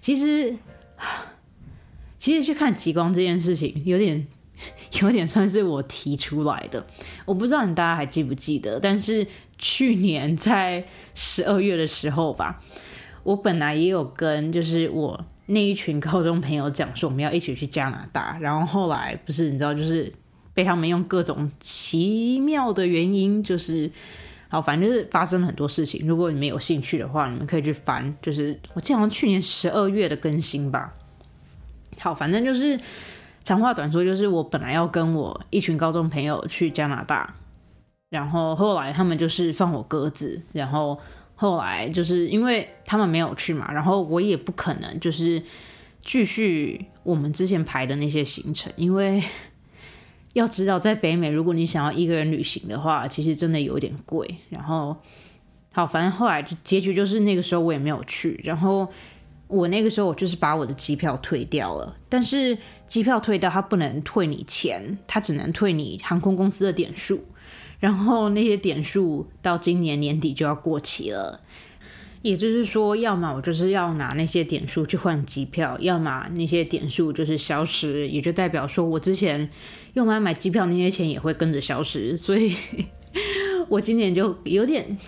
[0.00, 0.56] 其实
[2.18, 4.26] 其实去看极光这件事情，有点
[5.02, 6.86] 有点算是我提出来的。
[7.24, 9.26] 我不知道你大家还记不记得，但是
[9.58, 12.62] 去年在十二月的时候吧，
[13.24, 15.24] 我本来也有跟就是我。
[15.50, 20.12] 那一群高中朋友讲说我们要一起去加拿大，然后后来不是你知道，就是
[20.52, 23.90] 被他们用各种奇妙的原因，就是
[24.50, 26.06] 好，反正就是发生了很多事情。
[26.06, 30.92] 如果你们有兴趣的话，你们可以去翻，就是我记得好像去年十二月的更新吧。
[31.98, 32.78] 好，反正就是
[33.44, 37.34] 长话短说，就是我本来要跟我一群高中朋友去加拿大，
[38.10, 40.98] 然后后来他们就是放我鸽子，然后。
[41.40, 45.40] 后来就是因为他们没有去嘛，然后我也不可能就是
[46.02, 49.22] 继续我们之前排的那些行程，因为
[50.34, 54.34] 要知道在北美，如果你想要一个人旅行的话，其实真的有点贵。
[54.48, 54.96] 然后
[55.70, 58.40] 好，反正后来结局就是那个时候我也没有去。
[58.42, 58.88] 然后
[59.48, 62.56] 我那个时候我就是把我的机票退掉了，但是
[62.86, 67.24] 机票退掉，它不能退你钱，它只能退你航空公司的点数。
[67.80, 71.40] 然后那些点数到今年年底就要过期了，
[72.22, 79.48] 也就是说，要么我就是要拿那些点数去换机票，要么那些点数就是消失，也就代表说我之前
[79.94, 82.16] 用来买机票那些钱也会跟着消失。
[82.16, 82.52] 所以，
[83.70, 84.98] 我今年就有点。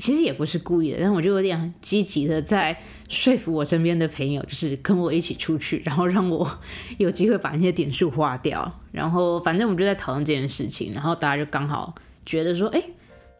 [0.00, 2.76] 其实也不是故意的，但我就有点积极的在
[3.10, 6.58] 说服我身边的朋友，就是跟我一起出去，然后让我
[6.96, 8.80] 有机会把那些点数花掉。
[8.90, 12.82] 然后反正我们就在讨论这件事情，然后大家就刚好觉得说，哎，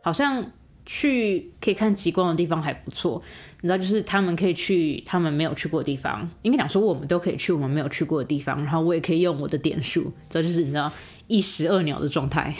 [0.02, 0.44] 好像
[0.84, 3.22] 去可以看极光的地方还不错。
[3.62, 10.92] 你知道，就是他们可以去他们没有去过的地方，应该讲说我们都可以去我们没有去过的地方，然后我也可以用我的点数，这就是你知道
[11.26, 12.54] 一石二鸟的状态。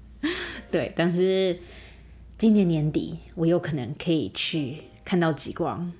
[0.72, 1.58] 对，但是。
[2.36, 5.92] 今年年底，我有可能可以去看到极光。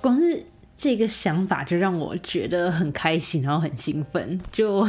[0.00, 0.44] 光是
[0.76, 4.40] 这个想法就让我觉得很开心，然后很兴奋。
[4.50, 4.80] 就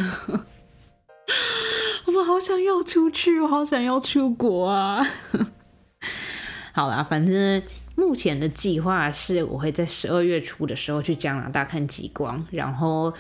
[2.06, 5.06] 我们好想要出去，我好想要出国啊！
[6.72, 7.62] 好啦，反正
[7.96, 13.14] 目前的计划是我会在十二月初的时候去加拿大看极光，然后。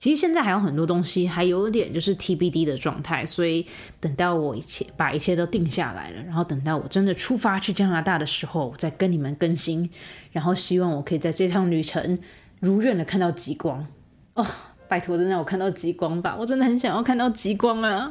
[0.00, 3.66] 其实现在还有很多东西还有点就是 TBD 的状态，所以
[4.00, 9.90] 等到我一切把一切都定下来了，然后等到我真的出发去加拿大的时候，再跟你们更新。
[10.32, 12.18] 然后希望我可以在这趟旅程
[12.60, 13.86] 如愿的看到极光
[14.32, 14.46] 哦！
[14.88, 16.34] 拜托，真的我看到极光吧！
[16.40, 18.10] 我真的很想要看到极光啊！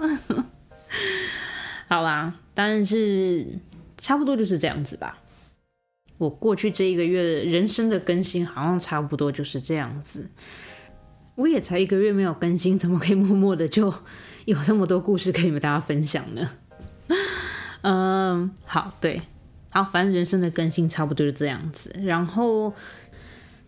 [1.89, 3.59] 好啦，当然是
[3.97, 5.17] 差不多就是这样子吧。
[6.19, 10.29] 我过去这一个月人生的更新好像差不多就是这样子。
[11.39, 13.93] 我也才一个月没有更新， 怎么可以默默的就
[14.43, 16.51] 有这么多故事可以跟大家分享呢？
[17.81, 19.21] 嗯，好，对，
[19.69, 21.95] 好，反正人生的更新差不多是这样子。
[22.03, 22.73] 然后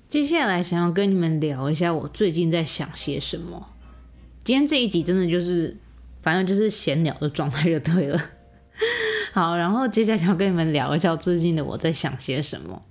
[0.10, 3.69] 接下来想要跟你们聊一下我最近在想些什么。
[4.43, 5.77] 今天这一集真的就是，
[6.21, 8.21] 反正就是闲聊的状态就对了。
[9.31, 12.84] 好，然后接下来想要跟你们聊一下最近的我在想些什么。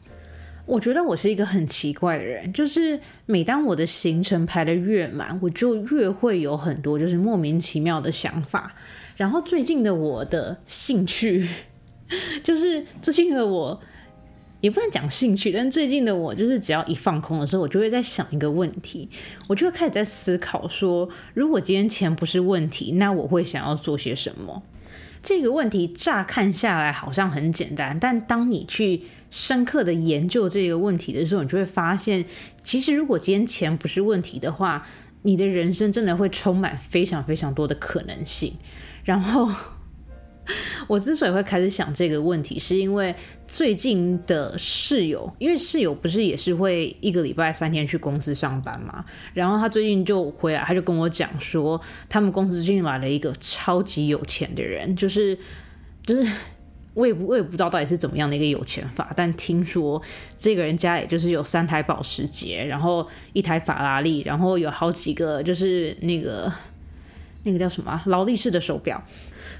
[0.70, 8.72] 我觉得我是一个很奇怪的人，就是每当我的行程排的越满，我就越会有很多就是莫名其妙的想法。
[9.16, 11.48] 然后最近的我的兴趣，
[12.44, 13.80] 就是最近的我
[14.60, 19.08] 也不能讲兴趣，但最近的我就是只要一放空的时候，我就会在想一个问题，
[19.48, 24.62] 我就会开始在思考说，如果今天钱不是问题，那我会想要做些什么。
[25.22, 32.24] 这个问题乍看下来好像很简单，但当你去深刻的研究这个问题的时候，你就会发现，
[32.64, 34.86] 其实如果今天钱不是问题的话，
[35.22, 38.54] 你的人生真的会充满非常非常多的可能性。
[39.04, 39.50] 然后。
[40.88, 43.14] 我之所以会开始想这个问题，是因为
[43.46, 55.38] 最近的室友，因为室友不是也是会一个礼拜三天去公司上班嘛，然后他最近就回来，他就跟我讲说，他们公司最近来了一个超级有钱的人，就是
[56.04, 56.32] 就是
[56.94, 60.02] 我也不我也不知道到底是怎么样的一个有钱法，但听说
[60.36, 66.52] 这个人家里就是有三台保时捷，然后一台法拉利，然后有好几个就是那个
[67.44, 69.00] 那个叫什么劳力士的手表。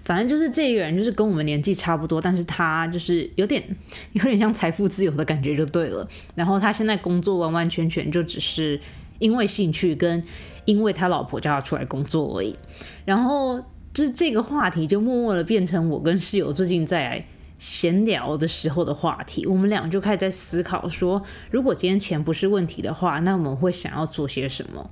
[0.05, 3.63] 反正就是这个人，就是跟我们年纪差不多，但是他就是有点
[4.13, 6.09] 有点像财富自由的感觉就对了。
[6.35, 8.81] 然后他现在工作完完全全就只是
[9.19, 10.23] 因为兴趣跟
[10.65, 12.57] 因为他老婆叫他出来工作而已。
[13.05, 13.59] 然后
[13.93, 17.25] 就是这个话题就默默的变成我跟室友最近在
[17.61, 19.47] 闲聊的时候的话题。
[19.47, 24.91] 我们俩就开始在思考说，如果今天钱不是问题的话，那我们会想要做些什么？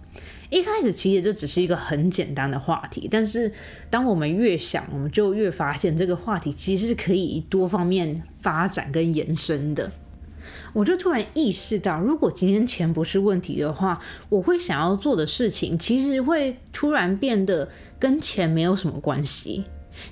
[0.51, 3.53] 一开始其实这只是一个很简单的话题，但是
[3.91, 9.91] 当我们越想，我们就越发现这个话题其实是可以多方面发展跟延伸的。
[10.73, 19.65] 我就突然意识到，如果今天钱不是问题的话，我会想要做的事情其实会突然变得跟钱没有什么关系。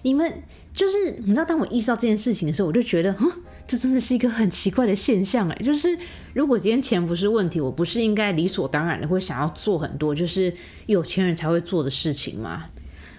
[0.02, 0.42] 你们
[0.76, 3.32] 就是你知道，当我意识到这件事情的时候，我就觉得，哼。
[3.68, 5.98] 这真的是一个很奇怪的现象哎，就是
[6.34, 10.54] 如果今天钱不是问题，我不是应该理所当然的会想要做很多就是
[10.86, 12.66] 有钱人才会做的事情吗？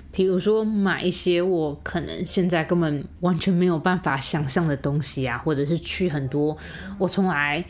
[0.10, 6.56] 比如说买一些我可能现在根本完全没有办法想象的东西啊，或者是去很多
[6.98, 7.62] 我从来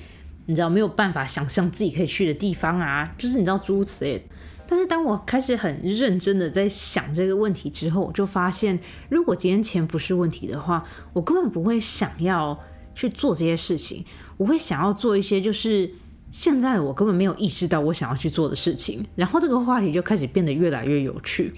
[0.46, 4.24] 你知道没有办法想象自己可以去的地方啊，就是你知道诸如此类。
[4.68, 8.78] 但是当我开始很认真的在想这个问题之后，我就发现，
[9.10, 12.60] 如果今天钱不是问题的话，我根本不会想要
[12.94, 14.04] 去做这些事情。
[14.36, 15.90] 我会想要做一些就是
[16.30, 19.06] 现在我根本没有意识到我想要去做的事情。
[19.16, 21.54] 然后这个话题就开始变得越来越有趣。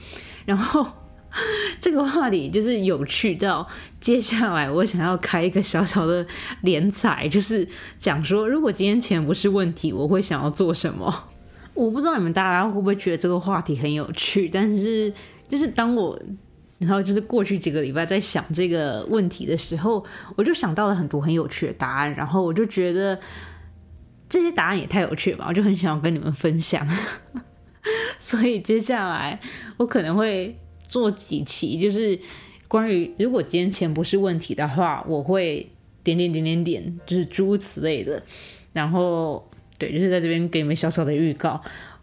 [0.46, 0.86] 然后
[1.80, 3.68] 这个话题就是有趣到
[4.00, 6.26] 接下来我想要开一个小小的
[6.62, 7.68] 连载，就是
[7.98, 11.26] 讲说，如果今天钱不是问题，我会想要做什么。
[11.74, 15.14] 我不知道你们大家会不会觉得这个话题很有趣，但是
[15.48, 16.20] 就是当我
[16.78, 20.04] 然后就是过去几个礼拜在想这个问题的时候，
[20.36, 23.20] 我就想到了很多很有趣的答案，然后我就觉得
[24.30, 26.88] 这些答案也太有趣了吧，我就很想要跟你们分享。
[28.18, 29.40] 所以接下来
[29.78, 32.18] 我可能会做几期，就是
[32.68, 35.70] 关于如果今天钱不是问题的话，我会
[36.04, 38.22] 点点点点点，就是诸如此类的。
[38.72, 39.49] 然后
[39.80, 41.60] 对，就是在这边给你们小小的预告，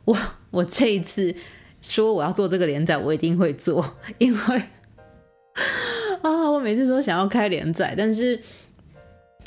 [0.07, 0.17] 我
[0.51, 1.33] 我这一次
[1.81, 4.63] 说我要做这个连载，我一定会做，因为
[6.23, 8.41] 啊，我每次说想要开连载，但是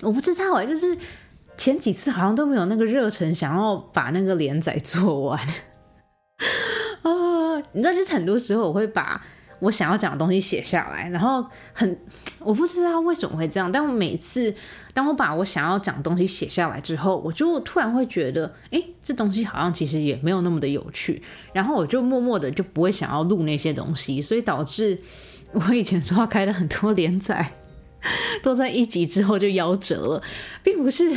[0.01, 0.95] 我不知道哎，就是
[1.57, 5.39] 前几次好像都没有那个热忱，想要把那个连载做完。
[7.01, 9.25] 啊，你知道，就是很多时候我会把
[9.59, 11.99] 我想要讲的东西写下来，然后很
[12.39, 14.53] 我不知道为什么会这样，但我每次
[14.93, 21.21] 当我把我想要讲的东西写下来之后，我就突然会觉得，哎，这东西好像其实也没有那么的有趣，
[21.53, 24.97] 然后我就默默的就不会想要录那些东西，所以导致
[25.51, 27.53] 我以前说话开了很多连载，
[28.43, 30.23] 都在一集之后就夭折了，
[30.63, 31.15] 并不是。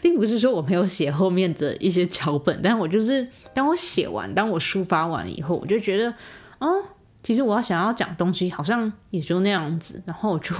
[0.00, 6.14] 并不是说我没有写后面的一些脚本，但我就是当我写完，当我抒发完以后，我就觉得，
[6.60, 6.80] 哦，
[7.24, 10.54] 其实我要想要讲东西，好像也就那样子，然后我就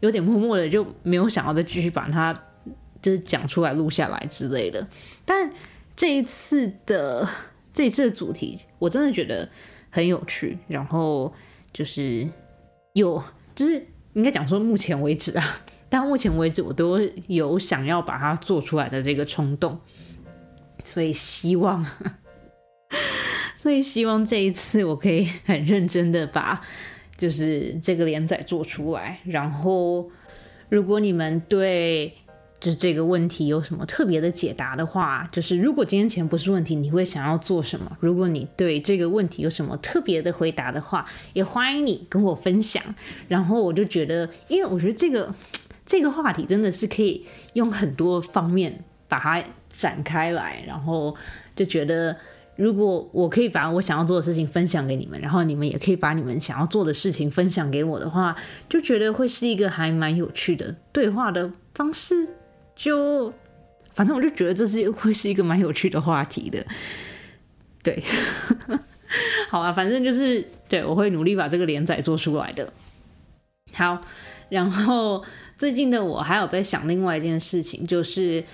[0.00, 2.32] 有点默默的就没有想要再继续把它
[3.02, 4.86] 就是讲出来、录下来之类的。
[5.24, 5.52] 但
[5.94, 7.28] 这一次的
[7.74, 9.46] 这一次的主题，我真的觉得
[9.90, 11.34] 很有趣，然后
[11.72, 12.26] 就是
[12.94, 13.22] 有，
[13.54, 15.60] 就是应该讲说目前为止啊。
[15.88, 19.78] 到目前为止，我都有想要把它做出来的这个冲动，
[20.82, 21.86] 所以希望，
[23.66, 26.60] 所以希望这一次我可以很认真的把
[27.16, 29.18] 就是这个连载做出来。
[29.24, 30.08] 然后，
[30.68, 32.14] 如果你们对
[32.60, 37.90] 就是这个问题有什么特别的解答的话，就是如果今天钱不是问题，你会想要做什么？
[37.98, 42.80] 如果你对这个问题有什么特别的回答的话，也欢迎你跟我分享。
[43.26, 45.34] 然后我就觉得，因为我觉得这个。
[45.84, 47.24] 这个话题真的是可以
[47.54, 51.16] 用很多方面把它展开来，然后
[51.54, 52.16] 就觉得，
[52.56, 58.34] 如果我可以把我想要做的事情分享给你们，然后你们也可以把你们想要做的事情分享给我的话，
[58.68, 62.28] 就觉得会是一个还蛮有趣的对话的方式。
[62.74, 63.32] 就
[63.92, 66.64] 反正我就觉得这是会是一个蛮有趣的话题的。
[67.82, 68.02] 对，
[69.48, 72.72] 好啊，反正就是对我会努力把这个连载做出来的。
[73.72, 74.00] 好，
[74.48, 75.24] 然后。
[75.56, 78.44] 最近的我还有在想另外一件事情，就是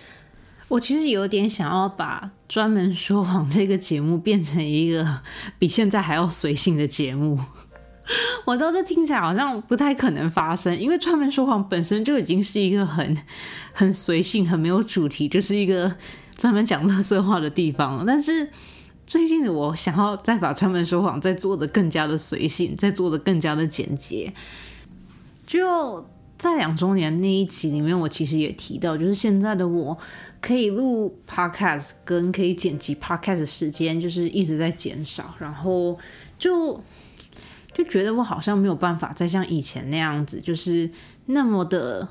[0.72, 5.06] 我其实有点想要把专门说谎这个节目变成一个
[5.58, 7.38] 比现在还要随性的节目。
[8.46, 13.14] 我知道这听起来好像不太可能发生，因为专门说谎本身就已经是一个很
[13.74, 15.94] 很随性、很没有主题，就是一个
[16.38, 18.02] 专门讲乐色话的地方。
[18.06, 18.48] 但是
[19.06, 24.32] 最近我想要再把专门说谎再做的更加的随性，再做的更加的简洁，
[25.46, 26.02] 就。
[26.42, 29.96] 在两周年那一集里面，我其实也提到，就是现在的我
[30.40, 35.96] 可以录 podcast 跟可以剪辑 podcast 时间，就是一直在减少，然后
[36.36, 36.82] 就
[37.72, 40.90] 就觉得我好像没有办法再像以前那样子，就是
[41.26, 42.08] 那么的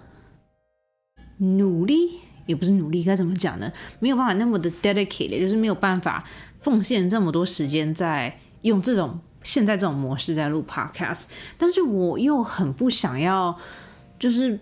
[1.40, 3.70] 努力，也不是努力，该怎么讲呢？
[4.00, 6.24] 没有办法那么的 dedicated，就是没有办法
[6.62, 11.26] 奉献这么多时间在用这种现在这种模式在录 podcast，
[11.58, 13.60] 但是我又很不想要。
[14.22, 14.60] 就是，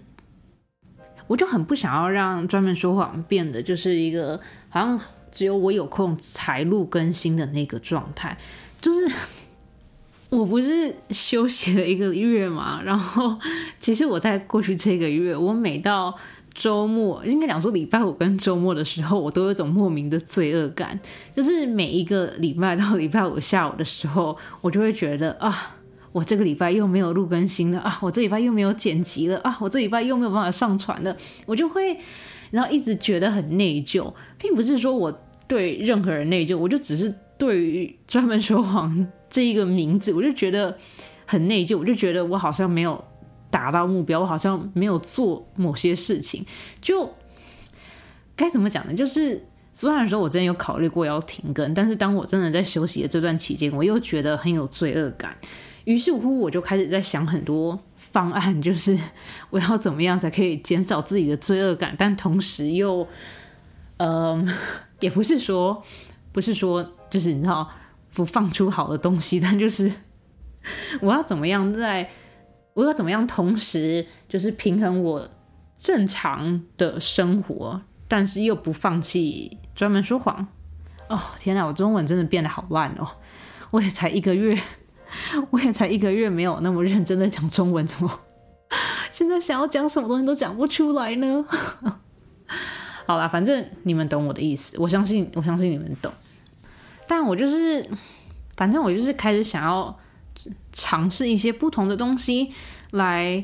[1.27, 4.97] 我就很不想要让专门说谎变得就是一个好像
[5.29, 8.37] 只有我有空才录更新的那个状态。
[8.79, 9.13] 就是
[10.31, 13.37] 我不是休息了一个月嘛，然后
[13.79, 16.17] 其实我在过去这个月，我每到
[16.53, 20.97] 周末，应该讲说礼拜五跟周末的时候，我都有一种莫名的罪恶感。
[21.35, 25.75] 就是每一个礼拜到礼拜五下午的时候，我就会觉得啊。
[26.11, 27.99] 我这个礼拜又没有录更新了啊！
[28.01, 29.57] 我这礼拜又没有剪辑了啊！
[29.61, 31.95] 我这礼拜又没有办法上传了，我就会
[32.51, 40.75] 然后一直觉得很内疚，并不是说我对任何人内疚，我就只是对于专门说谎这一个名字，我就觉得
[41.25, 43.03] 很内疚，我就觉得我好像没有
[43.51, 46.43] 达到目标，我好像没有做某些事情，
[46.81, 47.13] 就
[48.35, 48.93] 该怎么讲呢？
[48.95, 55.37] 就是虽然说我真的有考虑过要停更，但是当我真的在休息的这段期间，我又觉得很有罪恶感。
[55.89, 58.95] 于是乎，我就开始在想很多方案， 就是
[59.49, 63.07] 我要怎么样才可以减少自己的罪恶感，但同时又，
[63.97, 64.47] 嗯，
[65.01, 65.83] 也不是说，
[66.31, 67.67] 不是说，就是你知道
[68.13, 69.91] 不放出好的东西，但就是
[71.01, 72.07] 我要怎么样在，
[72.75, 75.27] 我要怎么样同时就是平衡我
[75.75, 80.45] 正常的生活，但是又不放弃专门说谎。
[81.07, 83.07] 哦，天哪，我中文真的变得好烂哦！
[83.71, 84.61] 我也才一个月，
[85.51, 88.19] 我也才一个月，没有那么认真的讲中文，怎么
[89.11, 91.43] 现在想要讲什么东西都讲不出来呢？
[93.05, 96.11] 好啦，反正你们懂我的意思，我相信，我相信你们懂。
[97.07, 97.83] 但我就是，
[98.55, 99.97] 反正我就是开始想要
[100.71, 102.53] 尝试一些不同的东西，
[102.91, 103.43] 来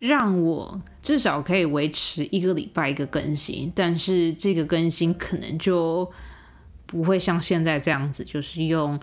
[0.00, 3.72] 让我至少可以维持一个礼拜一个更新。
[3.72, 6.10] 但是这个更新可能就
[6.86, 8.98] 不会像现在这样子，就是用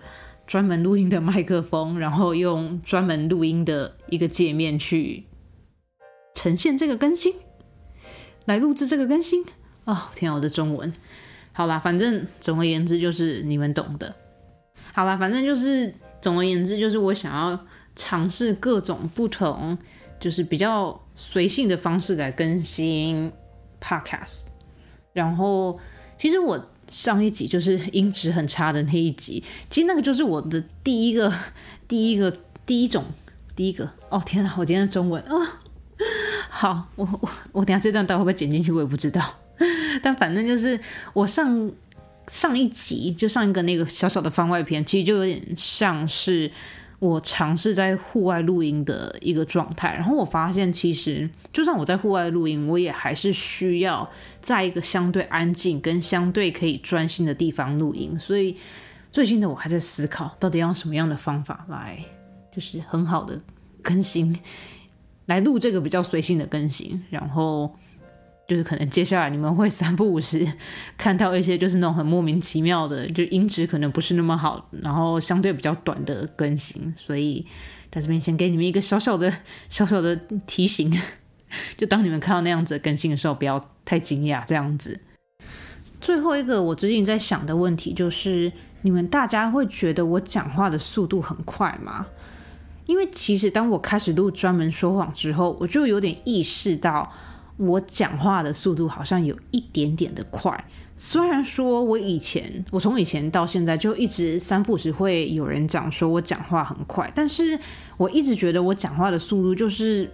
[0.52, 5.24] 专门录音的麦克风，然后用专门录音的一个界面去
[6.34, 7.36] 呈现这个更新，
[8.44, 9.46] 来录制这个更新。
[9.86, 10.92] 哦，天啊，我的中文，
[11.54, 14.14] 好啦，反正总而言之就是你们懂的。
[14.92, 17.58] 好啦，反正就是总而言之就是我想要
[17.94, 19.78] 尝试各种不同，
[20.20, 23.32] 就是比较随性的方式来更新
[23.80, 24.48] podcast。
[25.14, 25.80] 然后，
[26.18, 31.32] 其实我上一集就是音质很差的那一集，其实那个就是我的第一个、
[31.88, 32.30] 第一个、
[32.66, 33.02] 第一种、
[33.56, 33.90] 第一个。
[34.10, 35.60] 哦，天哪，我今天中文啊，
[36.50, 39.22] 好，我我我等下这段到底会不会剪进去，我也不知道。
[40.02, 40.78] 但反正就是
[41.14, 41.72] 我上
[42.28, 46.50] 上一集就上一个那个小小的番外篇，其实就有点像是
[47.02, 49.92] 我尝试在户外录音的一个状态。
[49.92, 54.08] 然后我发现，其实就算我在户外录音，我也还是需要
[54.40, 58.16] 在一个相对安静跟相对可以专心的地方录音。
[58.16, 58.56] 所以
[59.10, 61.98] 最近的我还在思考，到底用什么样的方法来，
[62.52, 63.40] 就是很好的
[63.82, 64.38] 更新，
[65.26, 67.74] 来录这个比较随性的更新，然后。
[68.52, 70.46] 就是可能接下来你们会三不五时
[70.98, 77.46] 看到一些就是那种很莫名其妙的，就音质可能不是那么好，然后相对比较短的更新，所以
[77.90, 79.32] 在这边先给你们一个小小的
[79.70, 80.14] 小小的
[80.46, 80.92] 提醒，
[81.78, 85.00] 就当你们看到那样子更新的时候，不要太惊讶这样子。
[85.98, 92.06] 最后一个我最近在想的问题就是，你们大家会觉得我讲话的速度很快吗？
[92.84, 97.10] 因为其实当我开始录专门说谎之后，我就有点意识到。
[97.58, 100.52] 我讲话的速度好像有一点点的快，
[100.96, 107.58] 虽然说我以前，我从以前到现在就一直三步时会有人讲说我讲话很快，但是
[107.98, 110.10] 我一直觉得我讲话的速度就是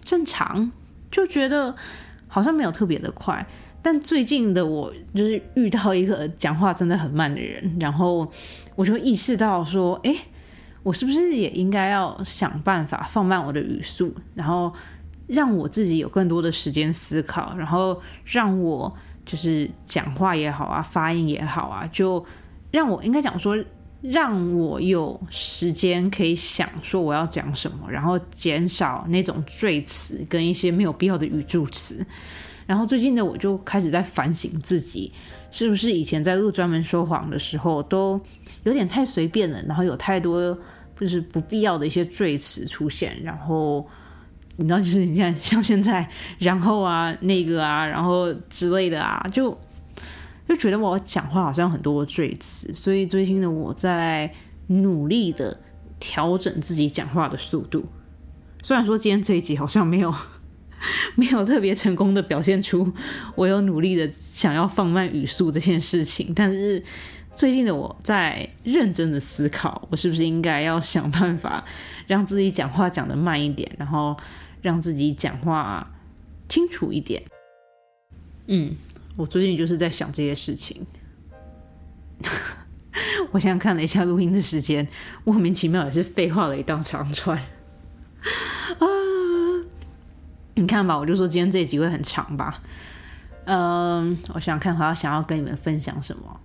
[0.00, 0.72] 正常，
[1.10, 1.74] 就觉得
[2.26, 3.46] 好像没有特别的快。
[3.80, 8.30] 但最近的我就是遇到一个讲话真的很慢的人，然后
[8.74, 10.14] 我就意识到说，哎，
[10.82, 14.72] 我是不是也应该要想办法放慢我的语速，然后。
[15.32, 22.22] 让我自己有更多的时间思考，然后让我就是讲话也好啊，发音也好啊，就
[22.70, 23.56] 让我应该讲说，
[24.02, 32.04] 让我有时间可以想说我要讲什么，然后减少那种赘词跟一些没有必要的语助词。
[32.66, 35.10] 然后最近呢，我就开始在反省自己，
[35.50, 38.20] 是不是以前在录专门说谎的时候都
[38.64, 40.54] 有点太随便了，然后有太多
[40.94, 43.88] 就是不必要的一些赘词出现，然后。
[44.56, 46.06] 你知道，就是你看，像现在，
[46.38, 49.58] 然后啊，那个啊，然后之类的啊，就
[50.46, 54.30] 就觉得我讲话好像很多赘词，所以最近的我在
[54.66, 55.58] 努力的
[55.98, 57.86] 调整自己讲话的速度。
[58.62, 60.14] 虽然说今天这一集好像没有
[61.16, 62.92] 没有特别成功的表现出
[63.34, 66.80] 我有努力的想要放慢语速这件事情，但是
[67.34, 71.64] 最近的我在认真的思考，我是不是应该要想办法
[72.06, 74.14] 让自己讲话讲的慢一点，然后。
[74.62, 75.90] 让自己讲话
[76.48, 77.22] 清楚一点。
[78.46, 78.74] 嗯，
[79.16, 80.86] 我最近就是在想这些事情。
[83.32, 84.86] 我现在看了一下录音的时间，
[85.24, 87.36] 莫名其妙也是废话了一道长串。
[88.78, 88.86] 啊，
[90.54, 92.62] 你看吧，我就说今天这一集会很长吧。
[93.44, 96.40] 嗯，我想看还要想要跟你们分享什么。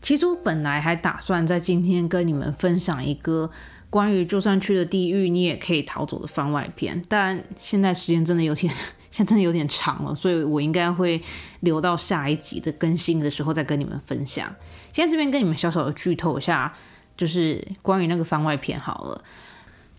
[0.00, 3.50] 其实我本来还打算在今天跟你们分享一个。
[3.92, 8.72] 关于就算去了地狱，你也可以逃走的番外篇，但现在时间真的有点，
[9.12, 11.20] 现在真的有点长了，所以我应该会
[11.60, 14.50] 留到下一集的更新的时候再跟你们分享。
[14.94, 16.74] 现在这边跟你们小小的剧透一下，
[17.18, 19.22] 就是关于那个番外篇好了。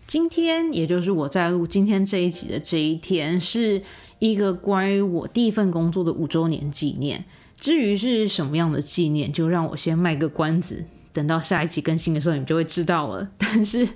[0.08, 3.80] 今天也就是我在录今天这一集的这一天，是
[4.18, 7.24] 一个关于我第一份工作的五周年纪念。
[7.56, 10.84] 至于是什么样的纪念，就让我先卖个关子。
[11.14, 13.26] 等到下一集更新的时候，你们就会知道了。
[13.38, 13.88] 但是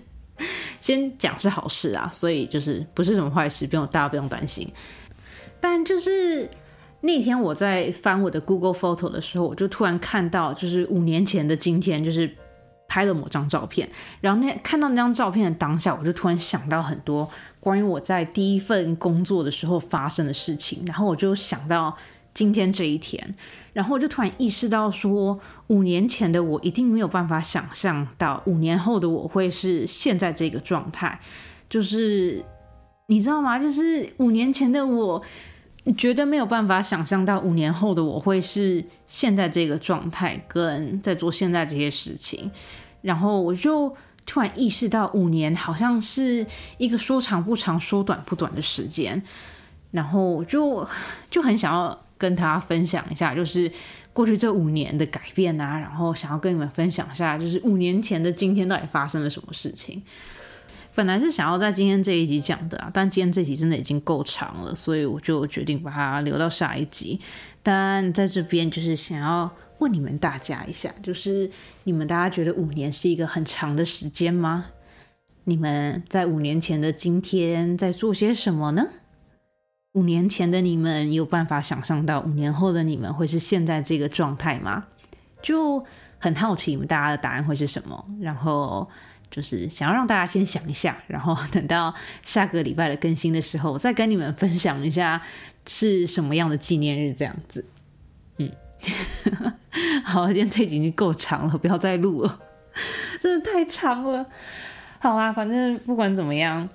[0.80, 4.72] 先讲是好事啊，所以就是不是什么坏事，不用大家不用担心。
[5.60, 6.48] 但就是
[7.00, 12.32] 那天我在翻我的 Google Photo 的时候，我就突然看到，就是五年前的今天，就是
[12.86, 13.88] 拍了某张照片，
[14.20, 17.28] 然后那看到那张照片的当下，我就突然想到很多
[17.60, 21.96] 关于我在第一份工作的时候发生的事情，然后我就想到
[22.32, 23.34] 今天这一天，
[23.78, 31.20] 然后我就突然意识到说，五年前的我一定没有办法想象到五年后的我会是现在这个状态，
[31.68, 32.44] 就是
[33.06, 33.56] 你知道吗？
[33.56, 35.22] 就是五年前的我。
[35.96, 42.50] 绝对没有办法想象到五年后的我会是现在这个状态，跟在做现在这些事情。
[43.00, 46.44] 然后我就突然意识到，五年好像是
[46.76, 49.22] 一个说长不长、说短不短的时间。
[49.90, 50.86] 然后就
[51.30, 53.70] 就很想要跟他分享一下，就是
[54.12, 60.02] 过去这五年的改变啊，然后想要跟你们分享一下，就是五年前的今天到底发生了什么事情。
[60.94, 67.20] 本来是想要在今天这一集讲的啊，但今天这集真的已经够长了，所以我就决定把它留到下一集。
[67.62, 69.48] 但在这边就是想要
[69.78, 71.48] 问你们大家一下，就是
[71.84, 74.66] 你们大家觉得五年是一个很长的时间吗？
[75.44, 78.84] 你们在五年前的今天在做些什么呢？
[79.92, 84.84] 五年前的你们有办法想象到五年后的你们会是现在这个状态吗？
[85.42, 85.84] 就
[86.18, 88.88] 很好奇你们大家的答案会是什么，然后。
[89.30, 95.20] 就是想要让大家先想一下，然后等到下个礼拜的更新的时候，我再跟你们分享一下
[95.66, 97.62] 是什么样的纪念日这样子。
[98.38, 98.50] 嗯，
[100.02, 102.40] 好，今天这集已经够长了，不要再录了，
[103.20, 104.24] 真的太长了。
[104.98, 106.66] 好啊，反正不管怎么样，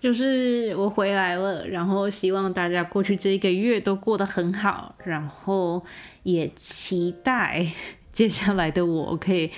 [0.00, 5.84] 就是我回来了，然后希望大家过去这一个月都过得很好，然后
[6.24, 7.64] 也期待
[8.12, 9.50] 接下来的我可以。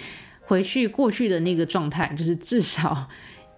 [0.45, 3.09] 回去过去的那个状态，就是至少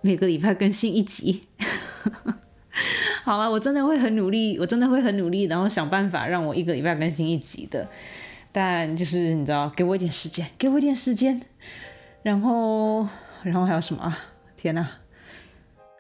[0.01, 1.43] 每个礼拜更新一集。
[3.25, 7.89] 好了，我真的会很努力，我真的会很努力，然后想办法让我一个礼拜更新一集的。
[8.53, 11.41] 但就是你知道，给我一点时间，给我一点时间。
[12.23, 13.09] 然后，
[13.43, 14.17] 然后还有什么啊？
[14.57, 14.89] 天哪！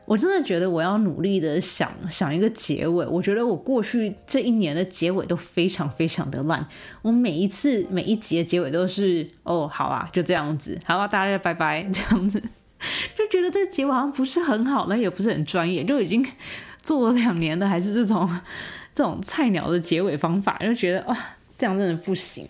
[0.06, 3.06] 我真的觉得我要努力的想想一个结尾。
[3.06, 6.66] 我觉得我过去这一年的结尾都非常非常的烂。
[7.00, 12.38] 我每一次每一集的结尾都是哦，好啦，就这样子，好了，大家拜拜，这样子，
[13.16, 16.26] 就觉得这结尾好像不是很好，那也不是很专业，就已经
[16.82, 18.28] 做了两年了，还是这种
[18.94, 21.16] 这种菜鸟的结尾方法，就觉得啊，
[21.56, 22.46] 这样真的不行。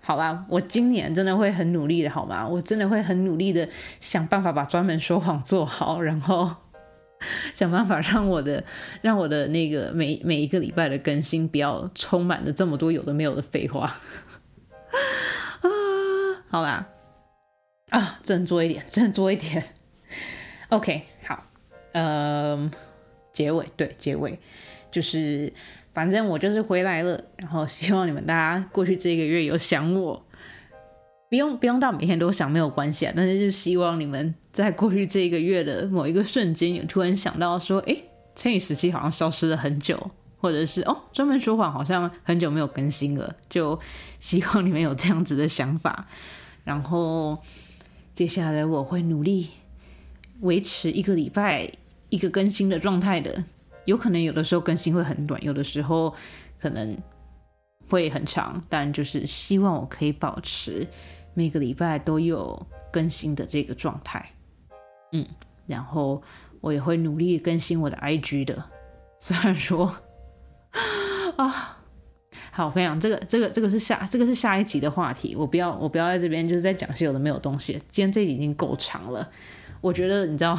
[0.00, 2.46] 好啦，我今年真的会很努力的，好吗？
[2.46, 3.66] 我真的会很努力的
[3.98, 6.56] 想办法把专门说谎做好，然后。
[7.54, 8.62] 想办法让我的
[9.00, 13.86] 让我的那个每每一个礼拜的更新不要充满了这么多有的没有的废话
[15.60, 15.70] 啊！
[16.48, 16.86] 好啦，
[17.90, 19.64] 啊，振作一点，振作一点。
[20.68, 21.44] OK，好，
[21.92, 22.70] 嗯，
[23.32, 24.38] 结尾对结尾
[24.90, 25.52] 就是，
[25.94, 30.26] 反正我就是回来了，然后希望你们大家过去这个月有想我。
[31.30, 37.96] 不用不用到每天都想没有关系啊，但是就希望你们在过去这一个月的某一个瞬间，有突然想到说，哎，
[38.34, 43.80] 千羽时期好像消失了很久，或者是哦，专门说谎好像很久没有更新了，就
[44.20, 46.06] 希望你们有这样子的想法。
[46.64, 47.36] 然后
[48.12, 49.48] 接下来我会努力
[50.40, 51.70] 维持一个礼拜
[52.10, 53.42] 一个更新的状态的，
[53.86, 56.14] 有可能有的时候更新会很短，有的时候
[56.60, 56.96] 可能
[57.88, 60.86] 会很长，但就是希望我可以保持。
[61.34, 64.31] 每个礼拜都有更新的这个状态，
[65.12, 65.26] 嗯，
[65.66, 66.22] 然后
[66.60, 68.64] 我也会努力更新我的 IG 的。
[69.18, 69.94] 虽然说
[71.36, 71.78] 啊，
[72.50, 77.74] 好，我跟你讲，这个这个这个是下这个是下一集的话题，我不要我不要在这边就是在讲些有的没有东西。
[77.90, 79.30] 今天这集已经够长了，
[79.80, 80.58] 我觉得你知道，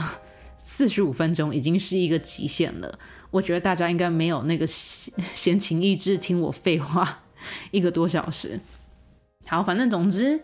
[0.57, 2.99] 四十五分钟已经是一个极限了。
[3.31, 7.23] 我觉得大家应该没有那个闲情逸致听我废话
[7.71, 8.59] 一个多小时。
[9.47, 10.39] 好，反正总之，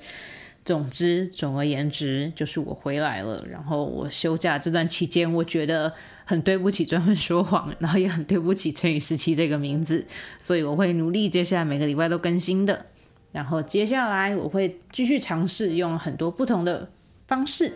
[0.65, 3.43] 总之，总而言之，就是我回来了。
[3.49, 5.91] 然后我休假这段期间，我觉得
[6.25, 10.05] 很对不起专门说谎，然后也很对不起成语时期这个名字。
[10.37, 12.85] 所以我会努力，接下来每个礼拜都更新的。
[13.31, 16.89] 然后接下来我会继续尝试用很多不同的
[17.27, 17.73] 方式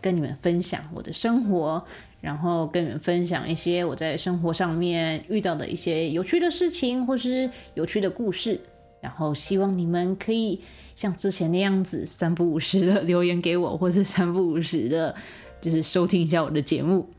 [0.00, 1.84] 跟你们分享我的生活，
[2.20, 8.60] 然后跟你们分享一些我在生活上面遇到的一些有趣的事情，或是有趣的故事。
[9.00, 10.58] 然后希望你们可以
[10.94, 15.14] 像之前那样子三不五十的 留言给我，或者三不五十的，
[15.60, 17.10] 就是收听一下我的节目。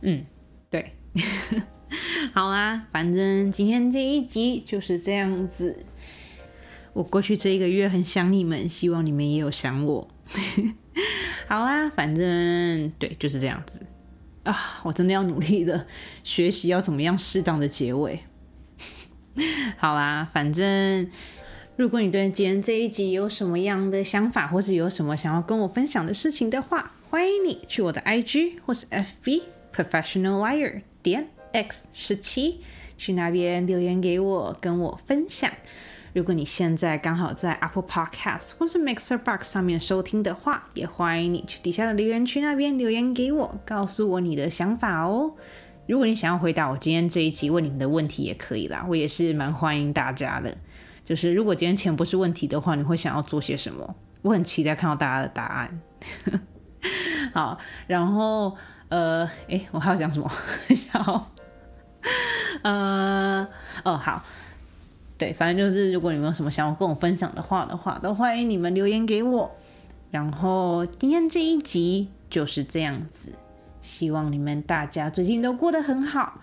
[0.00, 0.24] 嗯，
[0.70, 0.92] 对，
[2.32, 5.84] 好啦，反正今天这一集就是这样子。
[6.94, 10.08] 我过去这一个月很想你们，希望你们也有想我。
[11.46, 13.80] 好啦，反正对，就是这样子
[14.42, 14.80] 啊！
[14.82, 15.86] 我真的要努力的
[16.24, 18.20] 学习要怎么样适当的结尾。
[19.76, 21.08] 好啦，反正
[21.78, 32.62] 如果你对今天这一集有什么样的想法，或是有什么想要跟我分享的事情的话，欢迎你去我的 IG 或是 FB Professional Liar 点 X 十七，
[32.96, 35.48] 去那边留言给我，跟我分享。
[36.14, 45.32] 如果你现在刚好在 Apple Podcast 或是 Mixer Box 上面收听的话，也欢迎你去底下的留言区那边留言给我，告诉我你的想法哦。
[45.86, 50.58] 如果你想要回答我今天这一集问你们的问题，也可以啦，我也是蛮欢迎大家的。
[51.08, 53.94] 就是如果今天钱不是问题的话，你会想要做些什么？
[54.20, 55.80] 我很期待看到大家的答案。
[57.32, 57.56] 好，
[57.86, 58.54] 然后
[58.90, 60.30] 呃，诶，我还要讲什么？
[60.92, 61.30] 好，
[62.60, 63.48] 呃，
[63.84, 64.22] 哦，好。
[65.16, 69.50] 对，反正就是，如果你们有什么想要跟我分享的话的话，都欢迎你们留言给我。
[70.10, 73.32] 然后今天这一集就是这样子，
[73.80, 76.38] 希望你们大家最近都过得很好。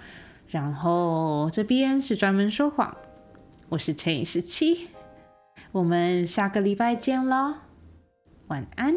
[0.48, 2.98] 然后这边是专门说谎，
[3.76, 4.88] 我是陈以十七，
[5.74, 7.56] 我们下个礼拜见喽，
[8.48, 8.96] 晚安。